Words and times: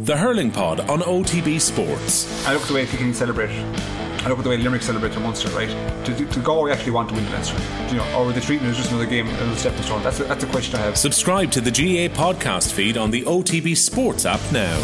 The 0.00 0.16
Hurling 0.16 0.52
Pod 0.52 0.78
on 0.88 1.00
OTB 1.00 1.60
Sports. 1.60 2.46
I 2.46 2.52
look 2.52 2.62
at 2.62 2.68
the 2.68 2.74
way 2.74 2.86
Kilkenny 2.86 3.12
celebrate. 3.12 3.50
I 3.50 4.28
look 4.28 4.38
at 4.38 4.44
the 4.44 4.50
way 4.50 4.56
Limerick 4.56 4.80
celebrate 4.80 5.08
their 5.08 5.18
Munster, 5.18 5.48
right? 5.48 5.68
Do, 6.04 6.14
do, 6.14 6.24
do 6.24 6.40
Galway 6.40 6.70
actually 6.70 6.92
want 6.92 7.08
to 7.08 7.16
win 7.16 7.24
the 7.24 7.32
Leinster? 7.32 7.56
Do 7.88 7.96
you 7.96 8.00
know, 8.00 8.16
or 8.16 8.32
the 8.32 8.40
treatment 8.40 8.70
is 8.70 8.76
just 8.76 8.90
another 8.90 9.06
game, 9.06 9.26
another 9.26 9.56
stepping 9.56 9.82
stone? 9.82 10.00
That's 10.04 10.20
a, 10.20 10.24
that's 10.24 10.44
a 10.44 10.46
question 10.46 10.76
I 10.76 10.82
have. 10.82 10.96
Subscribe 10.96 11.50
to 11.50 11.60
the 11.60 11.72
GAA 11.72 12.14
podcast 12.14 12.72
feed 12.72 12.96
on 12.96 13.10
the 13.10 13.22
OTB 13.22 13.76
Sports 13.76 14.24
app 14.24 14.40
now. 14.52 14.78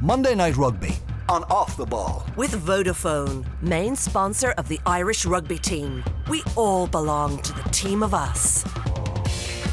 Monday 0.00 0.34
Night 0.34 0.56
Rugby 0.56 0.96
on 1.28 1.44
Off 1.44 1.76
the 1.76 1.86
Ball. 1.86 2.26
With 2.34 2.52
Vodafone, 2.66 3.46
main 3.62 3.94
sponsor 3.94 4.52
of 4.58 4.66
the 4.66 4.80
Irish 4.86 5.24
rugby 5.24 5.58
team. 5.58 6.02
We 6.28 6.42
all 6.56 6.88
belong 6.88 7.40
to 7.42 7.52
the 7.52 7.68
team 7.68 8.02
of 8.02 8.12
us. 8.12 8.64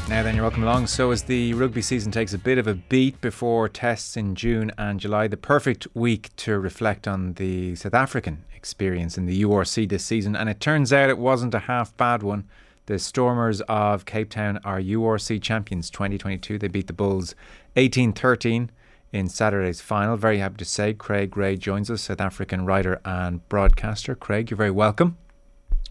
Now 0.08 0.22
then, 0.22 0.36
you're 0.36 0.44
welcome 0.44 0.62
along. 0.62 0.86
So, 0.86 1.10
as 1.10 1.24
the 1.24 1.52
rugby 1.54 1.82
season 1.82 2.12
takes 2.12 2.32
a 2.32 2.38
bit 2.38 2.58
of 2.58 2.68
a 2.68 2.74
beat 2.74 3.20
before 3.20 3.68
tests 3.68 4.16
in 4.16 4.36
June 4.36 4.70
and 4.78 5.00
July, 5.00 5.26
the 5.26 5.36
perfect 5.36 5.88
week 5.94 6.34
to 6.36 6.60
reflect 6.60 7.08
on 7.08 7.32
the 7.32 7.74
South 7.74 7.92
African 7.92 8.44
experience 8.54 9.18
in 9.18 9.26
the 9.26 9.42
URC 9.42 9.88
this 9.88 10.04
season. 10.04 10.36
And 10.36 10.48
it 10.48 10.60
turns 10.60 10.92
out 10.92 11.10
it 11.10 11.18
wasn't 11.18 11.54
a 11.54 11.58
half 11.58 11.96
bad 11.96 12.22
one. 12.22 12.44
The 12.86 13.00
Stormers 13.00 13.62
of 13.62 14.04
Cape 14.04 14.30
Town 14.30 14.60
are 14.64 14.80
URC 14.80 15.42
champions 15.42 15.90
2022. 15.90 16.56
They 16.56 16.68
beat 16.68 16.86
the 16.86 16.92
Bulls 16.92 17.34
18 17.74 18.12
13 18.12 18.70
in 19.12 19.28
Saturday's 19.28 19.80
final. 19.80 20.16
Very 20.16 20.38
happy 20.38 20.58
to 20.58 20.64
say 20.64 20.94
Craig 20.94 21.36
Ray 21.36 21.56
joins 21.56 21.90
us, 21.90 22.02
South 22.02 22.20
African 22.20 22.64
writer 22.64 23.00
and 23.04 23.46
broadcaster. 23.48 24.14
Craig, 24.14 24.50
you're 24.50 24.56
very 24.56 24.70
welcome. 24.70 25.16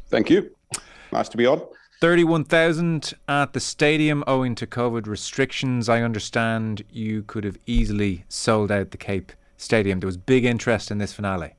Thank 0.07 0.29
you. 0.29 0.55
Nice 1.11 1.27
to 1.27 1.37
be 1.37 1.45
on. 1.45 1.61
31,000 2.01 3.13
at 3.27 3.53
the 3.53 3.59
stadium 3.59 4.23
owing 4.27 4.53
to 4.55 4.67
COVID 4.67 5.07
restrictions. 5.07 5.87
I 5.87 6.01
understand 6.01 6.83
you 6.91 7.23
could 7.23 7.43
have 7.45 7.57
easily 7.65 8.25
sold 8.27 8.71
out 8.71 8.91
the 8.91 8.97
Cape 8.97 9.31
Stadium. 9.57 10.01
There 10.01 10.07
was 10.07 10.17
big 10.17 10.43
interest 10.43 10.91
in 10.91 10.97
this 10.97 11.13
finale. 11.13 11.53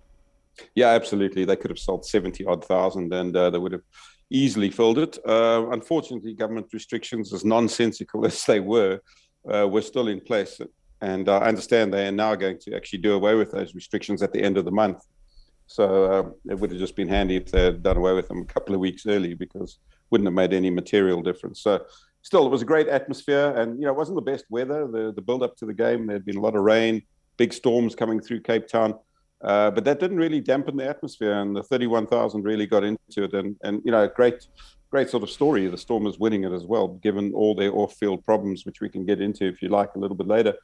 Yeah, 0.75 0.89
absolutely. 0.89 1.45
They 1.45 1.57
could 1.57 1.71
have 1.71 1.79
sold 1.79 2.05
70 2.05 2.45
odd 2.45 2.65
thousand 2.65 3.13
and 3.15 3.35
uh, 3.35 3.51
they 3.51 3.59
would 3.59 3.73
have 3.73 3.83
easily 4.31 4.71
filled 4.71 4.99
it. 4.99 5.19
Uh, 5.27 5.67
unfortunately, 5.71 6.35
government 6.35 6.67
restrictions, 6.73 7.33
as 7.33 7.45
nonsensical 7.45 8.27
as 8.27 8.45
they 8.45 8.61
were, 8.61 9.01
uh, 9.53 9.67
were 9.67 9.83
still 9.83 10.09
in 10.09 10.21
place. 10.21 10.61
And 11.01 11.29
I 11.29 11.39
understand 11.39 11.93
they 11.93 12.09
are 12.09 12.13
now 12.13 12.35
going 12.35 12.59
to 12.61 12.75
actually 12.75 13.01
do 13.01 13.15
away 13.15 13.35
with 13.35 13.53
those 13.53 13.75
restrictions 13.75 14.23
at 14.23 14.33
the 14.33 14.43
end 14.43 14.59
of 14.59 14.65
the 14.65 14.71
month. 14.71 15.03
So 15.67 16.05
uh, 16.05 16.51
it 16.51 16.59
would 16.59 16.71
have 16.71 16.79
just 16.79 16.97
been 16.97 17.09
handy 17.09 17.37
if 17.37 17.51
they 17.51 17.65
had 17.65 17.83
done 17.83 17.97
away 17.97 18.13
with 18.13 18.29
them 18.29 18.43
a 18.43 18.45
couple 18.45 18.75
of 18.75 18.81
weeks 18.81 19.07
early 19.07 19.35
because 19.35 19.79
wouldn't 20.11 20.27
have 20.27 20.35
made 20.35 20.53
any 20.53 20.71
material 20.71 21.23
difference. 21.23 21.61
So 21.61 21.85
still, 22.23 22.47
it 22.47 22.51
was 22.51 22.63
a 22.63 22.67
great 22.67 22.89
atmosphere, 22.89 23.55
and 23.57 23.79
you 23.79 23.87
know, 23.87 23.93
it 23.93 23.97
wasn't 23.97 24.17
the 24.17 24.31
best 24.33 24.45
weather. 24.51 24.87
The 24.87 25.13
the 25.13 25.23
build 25.23 25.43
up 25.43 25.57
to 25.57 25.67
the 25.67 25.75
game, 25.75 26.07
there 26.07 26.17
had 26.17 26.25
been 26.25 26.37
a 26.37 26.41
lot 26.41 26.57
of 26.57 26.63
rain, 26.63 27.03
big 27.37 27.53
storms 27.53 27.95
coming 27.95 28.21
through 28.21 28.41
Cape 28.41 28.67
Town, 28.67 28.95
uh, 29.43 29.71
but 29.71 29.85
that 29.85 30.01
didn't 30.01 30.19
really 30.19 30.41
dampen 30.41 30.77
the 30.77 30.89
atmosphere, 30.89 31.41
and 31.41 31.57
the 31.57 31.63
thirty 31.63 31.87
one 31.87 32.07
thousand 32.07 32.43
really 32.43 32.67
got 32.67 32.85
into 32.85 33.25
it, 33.25 33.33
and 33.33 33.57
and 33.63 33.83
you 33.85 33.93
know, 33.93 34.07
great. 34.09 34.47
Great 34.91 35.11
sort 35.11 35.25
of 35.25 35.31
story. 35.31 35.67
The 35.67 35.77
Stormers 35.77 36.17
winning 36.17 36.45
it 36.45 36.53
as 36.53 36.65
well, 36.65 36.87
given 36.87 37.35
all 37.35 37.57
their 37.57 37.73
off-field 37.75 38.25
problems, 38.25 38.65
which 38.65 38.81
we 38.81 38.89
can 38.89 39.05
get 39.05 39.21
into 39.21 39.45
if 39.45 39.61
you 39.61 39.69
like 39.69 39.91
a 39.97 39.99
little 39.99 40.17
bit 40.17 40.29
later. 40.29 40.55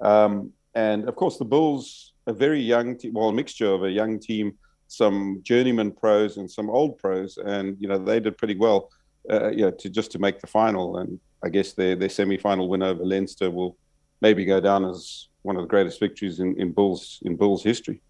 Um, 0.00 0.52
and 0.76 1.08
of 1.08 1.16
course, 1.16 1.36
the 1.36 1.44
Bulls, 1.44 2.12
a 2.28 2.32
very 2.32 2.60
young 2.60 2.96
team, 2.96 3.14
well, 3.14 3.30
a 3.30 3.32
mixture 3.32 3.66
of 3.66 3.82
a 3.82 3.90
young 3.90 4.20
team 4.20 4.56
some 4.92 5.40
journeyman 5.42 5.90
pros 5.90 6.36
and 6.36 6.50
some 6.50 6.68
old 6.68 6.98
pros, 6.98 7.38
and 7.38 7.76
you 7.80 7.88
know 7.88 7.98
they 7.98 8.20
did 8.20 8.36
pretty 8.36 8.56
well, 8.56 8.90
uh, 9.30 9.50
you 9.50 9.62
know, 9.62 9.70
to 9.70 9.88
just 9.88 10.12
to 10.12 10.18
make 10.18 10.40
the 10.40 10.46
final. 10.46 10.98
And 10.98 11.18
I 11.42 11.48
guess 11.48 11.72
their 11.72 11.96
their 11.96 12.10
semi 12.10 12.36
final 12.36 12.68
win 12.68 12.82
over 12.82 13.02
Leinster 13.04 13.50
will 13.50 13.76
maybe 14.20 14.44
go 14.44 14.60
down 14.60 14.84
as 14.84 15.28
one 15.42 15.56
of 15.56 15.62
the 15.62 15.68
greatest 15.68 15.98
victories 15.98 16.40
in, 16.40 16.54
in 16.60 16.72
Bulls 16.72 17.20
in 17.22 17.36
Bulls 17.36 17.64
history. 17.64 18.00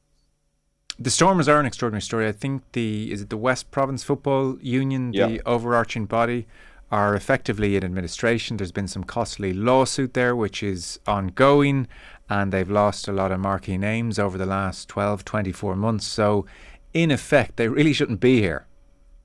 The 0.99 1.11
Stormers 1.11 1.49
are 1.49 1.59
an 1.59 1.67
extraordinary 1.67 2.03
story. 2.03 2.27
I 2.27 2.33
think 2.33 2.63
the 2.73 3.13
is 3.13 3.23
it 3.23 3.31
the 3.31 3.37
West 3.37 3.71
Province 3.71 4.03
Football 4.03 4.59
Union, 4.61 5.13
the 5.13 5.41
overarching 5.47 6.07
body, 6.07 6.47
are 6.91 7.15
effectively 7.15 7.75
in 7.77 7.85
administration. 7.85 8.59
There's 8.59 8.73
been 8.73 8.89
some 8.89 9.05
costly 9.05 9.55
lawsuit 9.55 10.13
there, 10.13 10.37
which 10.37 10.63
is 10.63 11.01
ongoing, 11.07 11.89
and 12.29 12.53
they've 12.53 12.71
lost 12.71 13.09
a 13.09 13.13
lot 13.13 13.33
of 13.33 13.41
marquee 13.41 13.79
names 13.79 14.19
over 14.19 14.37
the 14.37 14.47
last 14.47 14.89
12, 14.91 15.25
24 15.25 15.75
months. 15.75 16.07
So 16.07 16.45
in 16.95 17.11
effect, 17.11 17.57
they 17.57 17.69
really 17.69 17.93
shouldn't 17.93 18.21
be 18.21 18.41
here. 18.41 18.67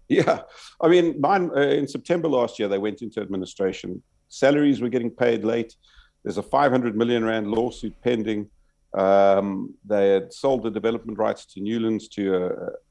Yeah. 0.09 0.41
I 0.81 0.87
mean, 0.87 1.19
mine, 1.19 1.51
uh, 1.55 1.61
in 1.61 1.87
September 1.87 2.27
last 2.27 2.59
year, 2.59 2.67
they 2.67 2.77
went 2.77 3.01
into 3.01 3.21
administration. 3.21 4.01
Salaries 4.29 4.81
were 4.81 4.89
getting 4.89 5.11
paid 5.11 5.43
late. 5.43 5.75
There's 6.23 6.37
a 6.37 6.43
500 6.43 6.95
million 6.95 7.23
Rand 7.25 7.47
lawsuit 7.49 7.93
pending. 8.01 8.49
Um, 8.93 9.73
they 9.85 10.09
had 10.09 10.33
sold 10.33 10.63
the 10.63 10.71
development 10.71 11.17
rights 11.17 11.45
to 11.53 11.61
Newlands 11.61 12.07
to 12.09 12.35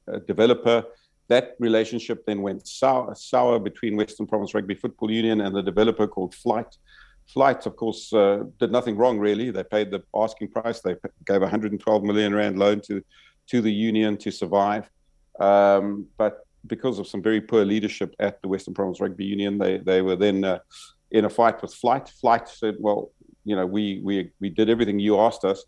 a, 0.07 0.15
a 0.15 0.19
developer. 0.19 0.83
That 1.27 1.55
relationship 1.59 2.25
then 2.25 2.41
went 2.41 2.67
sour, 2.67 3.13
sour, 3.15 3.59
between 3.59 3.97
Western 3.97 4.27
Province 4.27 4.53
Rugby 4.53 4.75
Football 4.75 5.11
Union 5.11 5.41
and 5.41 5.55
the 5.55 5.63
developer 5.63 6.07
called 6.07 6.33
Flyt. 6.33 6.77
Flyt, 7.27 7.65
of 7.65 7.75
course, 7.75 8.13
uh, 8.13 8.43
did 8.59 8.71
nothing 8.71 8.95
wrong 8.95 9.19
really. 9.19 9.49
They 9.51 9.63
paid 9.63 9.91
the 9.91 10.01
asking 10.15 10.49
price. 10.49 10.79
They 10.79 10.95
gave 11.25 11.41
112 11.41 12.03
million 12.03 12.33
rand 12.33 12.57
loan 12.57 12.79
to 12.87 13.03
to 13.47 13.61
the 13.61 13.71
union 13.71 14.17
to 14.17 14.31
survive. 14.31 14.89
Um, 15.39 16.07
but 16.17 16.45
because 16.65 16.99
of 16.99 17.07
some 17.07 17.21
very 17.21 17.41
poor 17.41 17.65
leadership 17.65 18.15
at 18.19 18.41
the 18.41 18.47
Western 18.47 18.73
Province 18.73 18.99
Rugby 18.99 19.25
Union, 19.25 19.57
they 19.57 19.77
they 19.77 20.01
were 20.01 20.15
then 20.15 20.43
uh, 20.43 20.59
in 21.11 21.25
a 21.25 21.29
fight 21.29 21.61
with 21.61 21.73
Flyt. 21.73 22.09
Flyt 22.09 22.47
said, 22.49 22.75
"Well, 22.79 23.11
you 23.45 23.55
know, 23.55 23.65
we 23.65 24.01
we 24.03 24.31
we 24.39 24.49
did 24.49 24.69
everything 24.69 24.99
you 24.99 25.19
asked 25.19 25.45
us, 25.45 25.63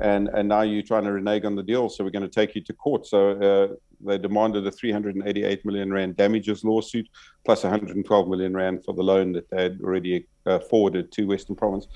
and 0.00 0.28
and 0.28 0.48
now 0.48 0.62
you're 0.62 0.82
trying 0.82 1.04
to 1.04 1.12
renege 1.12 1.44
on 1.44 1.56
the 1.56 1.62
deal, 1.62 1.88
so 1.88 2.04
we're 2.04 2.10
going 2.10 2.22
to 2.22 2.28
take 2.28 2.54
you 2.54 2.62
to 2.62 2.72
court." 2.72 3.06
So 3.06 3.30
uh, 3.32 3.74
they 4.00 4.18
demanded 4.18 4.66
a 4.66 4.70
388 4.70 5.64
million 5.64 5.92
rand 5.92 6.16
damages 6.16 6.64
lawsuit, 6.64 7.08
plus 7.44 7.62
112 7.62 8.28
million 8.28 8.54
rand 8.54 8.84
for 8.84 8.94
the 8.94 9.02
loan 9.02 9.32
that 9.32 9.48
they 9.50 9.62
had 9.62 9.80
already 9.82 10.26
uh, 10.46 10.58
forwarded 10.58 11.12
to 11.12 11.26
Western 11.26 11.56
Province, 11.56 11.86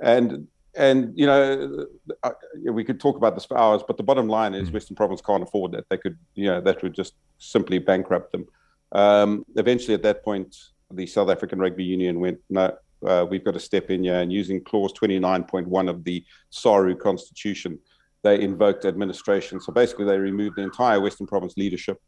and 0.00 0.48
and 0.74 1.12
you 1.16 1.26
know, 1.26 1.86
uh, 2.22 2.30
we 2.70 2.84
could 2.84 3.00
talk 3.00 3.16
about 3.16 3.34
this 3.34 3.44
for 3.44 3.58
hours, 3.58 3.82
but 3.86 3.96
the 3.96 4.02
bottom 4.02 4.28
line 4.28 4.54
is 4.54 4.70
mm. 4.70 4.74
Western 4.74 4.96
Province 4.96 5.20
can't 5.20 5.42
afford 5.42 5.72
that. 5.72 5.88
They 5.88 5.98
could, 5.98 6.18
you 6.34 6.46
know, 6.46 6.60
that 6.60 6.82
would 6.82 6.94
just 6.94 7.14
simply 7.38 7.78
bankrupt 7.78 8.32
them. 8.32 8.46
Um, 8.92 9.44
eventually, 9.56 9.94
at 9.94 10.02
that 10.02 10.24
point, 10.24 10.56
the 10.90 11.06
South 11.06 11.30
African 11.30 11.58
Rugby 11.58 11.84
Union 11.84 12.20
went, 12.20 12.38
no, 12.50 12.76
uh, 13.06 13.26
we've 13.28 13.44
got 13.44 13.54
to 13.54 13.60
step 13.60 13.90
in 13.90 14.04
here, 14.04 14.20
and 14.20 14.32
using 14.32 14.62
clause 14.62 14.92
29.1 14.92 15.90
of 15.90 16.04
the 16.04 16.24
SARU 16.50 16.98
Constitution, 16.98 17.78
they 18.22 18.40
invoked 18.40 18.84
administration. 18.84 19.60
So 19.60 19.72
basically, 19.72 20.04
they 20.04 20.18
removed 20.18 20.56
the 20.56 20.62
entire 20.62 21.00
Western 21.00 21.26
Province 21.26 21.54
leadership 21.56 22.00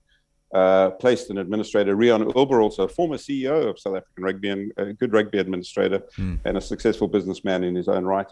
uh, 0.54 0.90
placed 0.90 1.30
an 1.30 1.38
administrator, 1.38 1.96
Rian 1.96 2.32
Oberholzer, 2.32 2.62
also 2.62 2.84
a 2.84 2.88
former 2.88 3.16
CEO 3.16 3.68
of 3.68 3.78
South 3.78 3.96
African 3.96 4.24
Rugby 4.24 4.50
and 4.50 4.72
a 4.76 4.92
good 4.92 5.12
rugby 5.12 5.38
administrator 5.38 6.00
mm. 6.16 6.38
and 6.44 6.56
a 6.56 6.60
successful 6.60 7.08
businessman 7.08 7.64
in 7.64 7.74
his 7.74 7.88
own 7.88 8.04
right. 8.04 8.30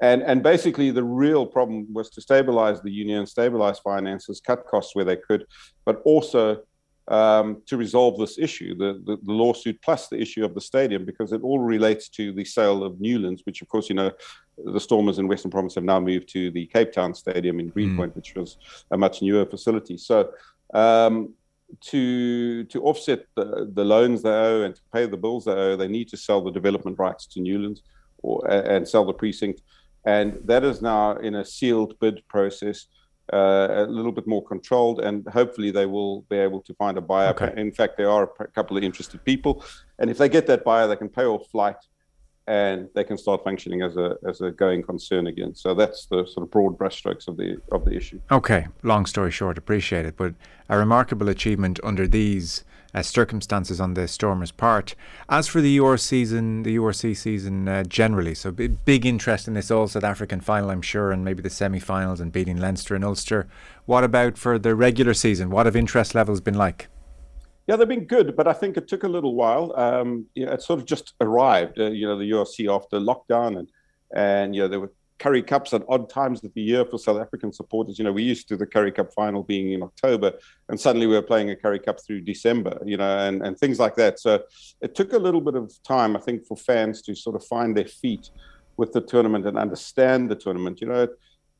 And, 0.00 0.22
and 0.22 0.42
basically, 0.42 0.90
the 0.90 1.04
real 1.04 1.44
problem 1.44 1.92
was 1.92 2.08
to 2.10 2.20
stabilize 2.20 2.80
the 2.80 2.90
union, 2.90 3.26
stabilize 3.26 3.80
finances, 3.80 4.40
cut 4.40 4.66
costs 4.66 4.94
where 4.94 5.04
they 5.04 5.16
could, 5.16 5.44
but 5.84 6.00
also 6.04 6.62
um, 7.08 7.62
to 7.66 7.76
resolve 7.76 8.18
this 8.18 8.38
issue, 8.38 8.76
the, 8.76 9.02
the, 9.04 9.16
the, 9.22 9.32
lawsuit 9.32 9.80
plus 9.82 10.08
the 10.08 10.20
issue 10.20 10.44
of 10.44 10.54
the 10.54 10.60
stadium, 10.60 11.04
because 11.04 11.32
it 11.32 11.42
all 11.42 11.58
relates 11.58 12.08
to 12.10 12.32
the 12.32 12.44
sale 12.44 12.84
of 12.84 13.00
Newlands, 13.00 13.42
which, 13.44 13.60
of 13.60 13.68
course, 13.68 13.88
you 13.88 13.94
know, 13.94 14.12
the 14.64 14.80
Stormers 14.80 15.18
in 15.18 15.26
Western 15.26 15.50
Province 15.50 15.74
have 15.74 15.84
now 15.84 16.00
moved 16.00 16.28
to 16.30 16.50
the 16.50 16.66
Cape 16.66 16.92
Town 16.92 17.14
Stadium 17.14 17.60
in 17.60 17.68
Greenpoint, 17.68 18.12
mm. 18.12 18.16
which 18.16 18.34
was 18.34 18.58
a 18.90 18.98
much 18.98 19.22
newer 19.22 19.46
facility. 19.46 19.96
So, 19.96 20.30
um, 20.74 21.34
to 21.80 22.64
to 22.64 22.82
offset 22.82 23.20
the, 23.34 23.70
the 23.72 23.84
loans 23.84 24.22
they 24.22 24.30
owe 24.30 24.62
and 24.62 24.74
to 24.74 24.80
pay 24.92 25.06
the 25.06 25.16
bills 25.16 25.44
they 25.44 25.52
owe, 25.52 25.76
they 25.76 25.88
need 25.88 26.08
to 26.08 26.16
sell 26.16 26.42
the 26.42 26.50
development 26.50 26.98
rights 26.98 27.26
to 27.26 27.40
Newlands 27.40 27.82
or 28.22 28.48
and 28.50 28.88
sell 28.88 29.04
the 29.04 29.12
precinct, 29.12 29.62
and 30.04 30.38
that 30.44 30.64
is 30.64 30.82
now 30.82 31.16
in 31.16 31.34
a 31.36 31.44
sealed 31.44 31.98
bid 32.00 32.22
process. 32.28 32.86
Uh, 33.30 33.84
a 33.84 33.86
little 33.86 34.10
bit 34.10 34.26
more 34.26 34.42
controlled, 34.42 35.00
and 35.00 35.28
hopefully 35.28 35.70
they 35.70 35.84
will 35.84 36.22
be 36.30 36.38
able 36.38 36.62
to 36.62 36.72
find 36.76 36.96
a 36.96 37.00
buyer. 37.02 37.28
Okay. 37.28 37.52
In 37.60 37.70
fact, 37.70 37.98
there 37.98 38.08
are 38.08 38.30
a 38.40 38.46
couple 38.46 38.74
of 38.74 38.82
interested 38.82 39.22
people, 39.22 39.62
and 39.98 40.08
if 40.08 40.16
they 40.16 40.30
get 40.30 40.46
that 40.46 40.64
buyer, 40.64 40.86
they 40.86 40.96
can 40.96 41.10
pay 41.10 41.26
off 41.26 41.46
Flyt 41.52 41.76
and 42.48 42.88
they 42.94 43.04
can 43.04 43.18
start 43.18 43.44
functioning 43.44 43.82
as 43.82 43.96
a 43.96 44.16
as 44.26 44.40
a 44.40 44.50
going 44.50 44.82
concern 44.82 45.26
again. 45.26 45.54
So 45.54 45.74
that's 45.74 46.06
the 46.06 46.26
sort 46.26 46.44
of 46.44 46.50
broad 46.50 46.78
brushstrokes 46.78 47.28
of 47.28 47.36
the 47.36 47.60
of 47.70 47.84
the 47.84 47.94
issue. 47.94 48.20
Okay, 48.32 48.66
long 48.82 49.04
story 49.04 49.30
short, 49.30 49.58
appreciate 49.58 50.06
it, 50.06 50.16
but 50.16 50.34
a 50.68 50.78
remarkable 50.78 51.28
achievement 51.28 51.78
under 51.84 52.08
these 52.08 52.64
uh, 52.94 53.02
circumstances 53.02 53.82
on 53.82 53.92
the 53.92 54.08
Stormers' 54.08 54.50
part. 54.50 54.94
As 55.28 55.46
for 55.46 55.60
the 55.60 55.78
UR 55.78 55.98
season, 55.98 56.62
the 56.62 56.76
URC 56.76 57.14
season 57.18 57.68
uh, 57.68 57.84
generally, 57.84 58.34
so 58.34 58.50
big, 58.50 58.82
big 58.86 59.04
interest 59.04 59.46
in 59.46 59.52
this 59.52 59.70
All 59.70 59.86
South 59.86 60.04
African 60.04 60.40
final, 60.40 60.70
I'm 60.70 60.80
sure, 60.80 61.12
and 61.12 61.22
maybe 61.22 61.42
the 61.42 61.50
semi-finals 61.50 62.18
and 62.18 62.32
beating 62.32 62.56
Leinster 62.56 62.94
and 62.94 63.04
Ulster. 63.04 63.46
What 63.84 64.04
about 64.04 64.38
for 64.38 64.58
the 64.58 64.74
regular 64.74 65.12
season? 65.12 65.50
What 65.50 65.66
have 65.66 65.76
interest 65.76 66.14
levels 66.14 66.40
been 66.40 66.54
like? 66.54 66.88
Yeah, 67.68 67.76
they've 67.76 67.86
been 67.86 68.06
good, 68.06 68.34
but 68.34 68.48
I 68.48 68.54
think 68.54 68.78
it 68.78 68.88
took 68.88 69.04
a 69.04 69.08
little 69.08 69.34
while. 69.34 69.74
Um, 69.76 70.24
you 70.34 70.46
know, 70.46 70.52
it 70.52 70.62
sort 70.62 70.80
of 70.80 70.86
just 70.86 71.12
arrived. 71.20 71.78
Uh, 71.78 71.90
you 71.90 72.06
know, 72.06 72.18
the 72.18 72.30
URC 72.30 72.74
after 72.74 72.98
lockdown, 72.98 73.58
and 73.58 73.68
and 74.16 74.56
you 74.56 74.62
know 74.62 74.68
there 74.68 74.80
were 74.80 74.92
Currie 75.18 75.42
Cups 75.42 75.74
at 75.74 75.82
odd 75.86 76.08
times 76.08 76.42
of 76.44 76.54
the 76.54 76.62
year 76.62 76.86
for 76.86 76.98
South 76.98 77.20
African 77.20 77.52
supporters. 77.52 77.98
You 77.98 78.04
know, 78.04 78.12
we 78.12 78.22
used 78.22 78.48
to 78.48 78.56
the 78.56 78.66
Currie 78.66 78.90
Cup 78.92 79.12
final 79.12 79.42
being 79.42 79.72
in 79.72 79.82
October, 79.82 80.32
and 80.70 80.80
suddenly 80.80 81.06
we 81.06 81.14
were 81.14 81.22
playing 81.22 81.50
a 81.50 81.56
Currie 81.56 81.78
Cup 81.78 82.00
through 82.00 82.22
December, 82.22 82.80
you 82.86 82.96
know, 82.96 83.18
and, 83.18 83.42
and 83.42 83.58
things 83.58 83.78
like 83.78 83.96
that. 83.96 84.18
So 84.18 84.44
it 84.80 84.94
took 84.94 85.12
a 85.12 85.18
little 85.18 85.42
bit 85.42 85.54
of 85.54 85.70
time, 85.82 86.16
I 86.16 86.20
think, 86.20 86.46
for 86.46 86.56
fans 86.56 87.02
to 87.02 87.14
sort 87.14 87.36
of 87.36 87.44
find 87.44 87.76
their 87.76 87.84
feet 87.84 88.30
with 88.78 88.92
the 88.92 89.02
tournament 89.02 89.46
and 89.46 89.58
understand 89.58 90.30
the 90.30 90.36
tournament. 90.36 90.80
You 90.80 90.86
know, 90.86 91.08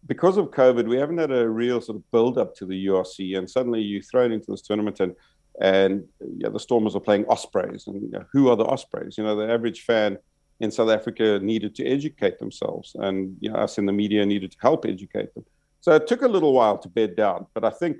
because 0.06 0.38
of 0.38 0.52
COVID, 0.52 0.88
we 0.88 0.96
haven't 0.96 1.18
had 1.18 1.32
a 1.32 1.48
real 1.48 1.80
sort 1.82 1.96
of 1.96 2.10
build 2.12 2.38
up 2.38 2.54
to 2.56 2.66
the 2.66 2.86
URC, 2.86 3.36
and 3.36 3.50
suddenly 3.50 3.82
you're 3.82 4.02
thrown 4.02 4.32
into 4.32 4.50
this 4.50 4.62
tournament 4.62 5.00
and 5.00 5.14
and 5.60 6.04
yeah, 6.36 6.48
the 6.48 6.60
Stormers 6.60 6.94
are 6.94 7.00
playing 7.00 7.26
Ospreys, 7.26 7.86
and 7.86 8.02
you 8.02 8.10
know, 8.10 8.24
who 8.32 8.48
are 8.48 8.56
the 8.56 8.64
Ospreys? 8.64 9.18
You 9.18 9.24
know, 9.24 9.36
the 9.36 9.50
average 9.50 9.82
fan 9.82 10.18
in 10.60 10.70
South 10.70 10.90
Africa 10.90 11.38
needed 11.42 11.74
to 11.76 11.86
educate 11.86 12.38
themselves, 12.38 12.94
and 12.98 13.36
you 13.40 13.50
know, 13.50 13.58
us 13.58 13.78
in 13.78 13.86
the 13.86 13.92
media 13.92 14.24
needed 14.24 14.52
to 14.52 14.58
help 14.60 14.84
educate 14.84 15.34
them. 15.34 15.44
So 15.80 15.92
it 15.94 16.06
took 16.06 16.22
a 16.22 16.28
little 16.28 16.52
while 16.52 16.78
to 16.78 16.88
bed 16.88 17.16
down, 17.16 17.46
but 17.54 17.64
I 17.64 17.70
think 17.70 17.98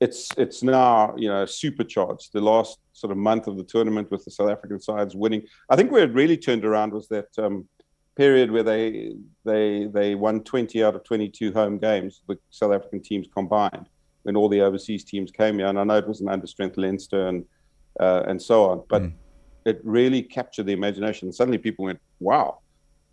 it's 0.00 0.28
it's 0.36 0.62
now 0.62 1.14
you 1.16 1.28
know 1.28 1.46
supercharged. 1.46 2.32
The 2.32 2.40
last 2.40 2.78
sort 2.92 3.10
of 3.10 3.16
month 3.16 3.46
of 3.46 3.56
the 3.56 3.64
tournament 3.64 4.10
with 4.10 4.24
the 4.24 4.30
South 4.30 4.50
African 4.50 4.80
sides 4.80 5.14
winning, 5.14 5.42
I 5.70 5.76
think 5.76 5.90
where 5.90 6.04
it 6.04 6.12
really 6.12 6.36
turned 6.36 6.64
around 6.64 6.92
was 6.92 7.08
that 7.08 7.28
um, 7.38 7.68
period 8.16 8.50
where 8.50 8.62
they 8.62 9.14
they 9.44 9.86
they 9.92 10.14
won 10.14 10.42
20 10.42 10.82
out 10.82 10.96
of 10.96 11.04
22 11.04 11.52
home 11.52 11.78
games, 11.78 12.22
the 12.26 12.38
South 12.50 12.72
African 12.72 13.02
teams 13.02 13.28
combined, 13.32 13.88
when 14.26 14.36
all 14.36 14.48
the 14.48 14.60
overseas 14.60 15.04
teams 15.04 15.30
came 15.30 15.58
here. 15.58 15.68
And 15.68 15.78
I 15.78 15.84
know 15.84 15.96
it 15.96 16.08
was 16.08 16.20
an 16.20 16.26
understrength 16.26 16.76
Leinster 16.76 17.28
and 17.28 17.44
uh, 18.00 18.24
and 18.26 18.40
so 18.40 18.70
on, 18.70 18.82
but. 18.88 19.02
Mm 19.02 19.12
it 19.66 19.80
really 19.82 20.22
captured 20.22 20.64
the 20.64 20.72
imagination. 20.72 21.30
Suddenly 21.32 21.58
people 21.58 21.84
went, 21.84 22.00
wow, 22.20 22.60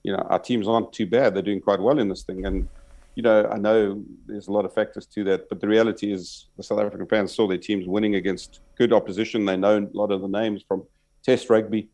you 0.04 0.14
know, 0.14 0.20
our 0.30 0.40
teams 0.40 0.68
aren't 0.68 0.94
too 0.94 1.08
bad. 1.08 1.34
They're 1.34 1.42
doing 1.42 1.60
quite 1.60 1.80
well 1.80 1.98
in 1.98 2.08
this 2.08 2.22
thing. 2.22 2.46
And, 2.46 2.70
you 3.16 3.24
know, 3.24 3.50
I 3.52 3.58
know 3.58 4.04
there's 4.28 4.48
a 4.48 4.52
lot 4.52 4.64
of 4.64 4.72
factors 4.72 5.08
to 5.08 5.24
that, 5.26 5.50
but 5.50 5.60
the 5.60 5.68
reality 5.68 6.14
is 6.14 6.50
the 6.56 6.64
South 6.64 6.80
African 6.80 7.08
fans 7.08 7.34
saw 7.34 7.48
their 7.48 7.58
teams 7.58 7.88
winning 7.88 8.16
against 8.16 8.62
good 8.78 8.94
opposition. 8.94 9.46
They 9.46 9.58
know 9.58 9.80
a 9.80 9.98
lot 9.98 10.12
of 10.12 10.22
the 10.22 10.28
names 10.28 10.64
from 10.68 10.84
Test 11.24 11.50
rugby. 11.50 11.90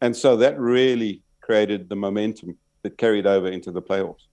And 0.00 0.16
so 0.16 0.36
that 0.38 0.58
really 0.58 1.22
created 1.40 1.88
the 1.88 1.96
momentum 1.96 2.56
that 2.82 2.98
carried 2.98 3.26
over 3.26 3.46
into 3.46 3.70
the 3.70 3.80
playoffs. 3.80 4.26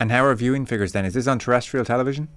And 0.00 0.10
how 0.10 0.24
are 0.24 0.34
viewing 0.34 0.64
figures 0.64 0.92
then? 0.92 1.04
Is 1.04 1.14
this 1.14 1.26
on 1.26 1.38
terrestrial 1.38 1.84
television? 1.84 2.28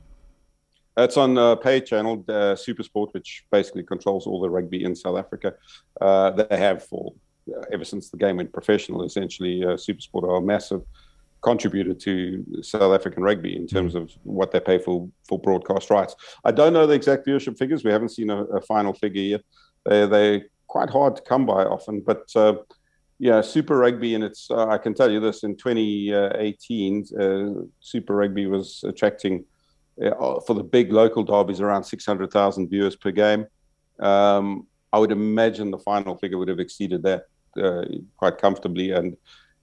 It's 0.97 1.18
on 1.18 1.38
a 1.38 1.57
pay 1.57 1.81
channel, 1.81 2.24
uh, 2.30 2.56
Supersport, 2.56 3.13
which 3.13 3.45
basically 3.51 3.83
controls 3.83 4.25
all 4.25 4.39
the 4.39 4.50
rugby 4.50 4.83
in 4.83 4.95
South 4.95 5.18
Africa. 5.18 5.53
Uh, 6.00 6.31
they 6.31 6.57
have 6.57 6.83
for 6.83 7.13
uh, 7.50 7.63
ever 7.71 7.83
since 7.83 8.09
the 8.09 8.18
game 8.18 8.38
went 8.38 8.53
professional. 8.53 9.03
Essentially, 9.03 9.63
uh, 9.63 9.69
Supersport 9.69 10.24
are 10.24 10.38
a 10.38 10.42
massive 10.42 10.83
contributor 11.42 11.94
to 11.94 12.44
South 12.62 12.94
African 12.94 13.24
rugby 13.24 13.56
in 13.56 13.68
terms 13.68 13.94
of 13.94 14.12
what 14.24 14.51
they 14.51 14.59
pay 14.59 14.80
for 14.80 15.09
for 15.27 15.38
broadcast 15.38 15.89
rights. 15.89 16.15
I 16.45 16.51
don't 16.51 16.74
know 16.74 16.88
the 16.88 16.95
exact 16.95 17.27
viewership 17.27 17.57
figures. 17.57 17.83
We 17.83 17.92
haven't 17.92 18.09
seen 18.09 18.30
a, 18.30 18.44
a 18.45 18.62
final 18.62 18.94
figure 18.94 19.21
yet. 19.21 19.42
They 19.86 20.06
they're 20.07 20.42
quite 20.68 20.89
hard 20.89 21.18
to 21.18 21.21
come 21.21 21.45
by 21.45 21.63
often, 21.65 22.01
but. 22.01 22.24
Uh, 22.36 22.56
yeah, 23.18 23.39
Super 23.39 23.77
Rugby, 23.77 24.13
and 24.15 24.25
it's 24.25 24.51
uh, 24.51 24.68
I 24.68 24.77
can 24.77 24.94
tell 24.94 25.09
you 25.09 25.21
this 25.21 25.44
in 25.44 25.56
2018, 25.56 27.06
uh, 27.18 27.62
Super 27.80 28.13
Rugby 28.13 28.45
was 28.45 28.83
attracting 28.86 29.39
uh, 29.39 29.55
for 29.97 30.53
the 30.53 30.63
big 30.63 30.92
local 30.92 31.24
derbies, 31.24 31.62
around 31.62 31.83
600,000 31.83 32.69
viewers 32.69 32.95
per 32.95 33.12
game. 33.12 33.45
Um, 34.00 34.68
I 34.92 35.00
would 35.00 35.12
imagine 35.12 35.71
the 35.71 35.80
final 35.80 36.18
figure 36.18 36.38
would 36.38 36.47
have 36.47 36.59
exceeded 36.59 37.03
that 37.03 37.25
uh, 37.62 37.83
quite 38.18 38.38
comfortably, 38.38 38.92
and 38.92 39.15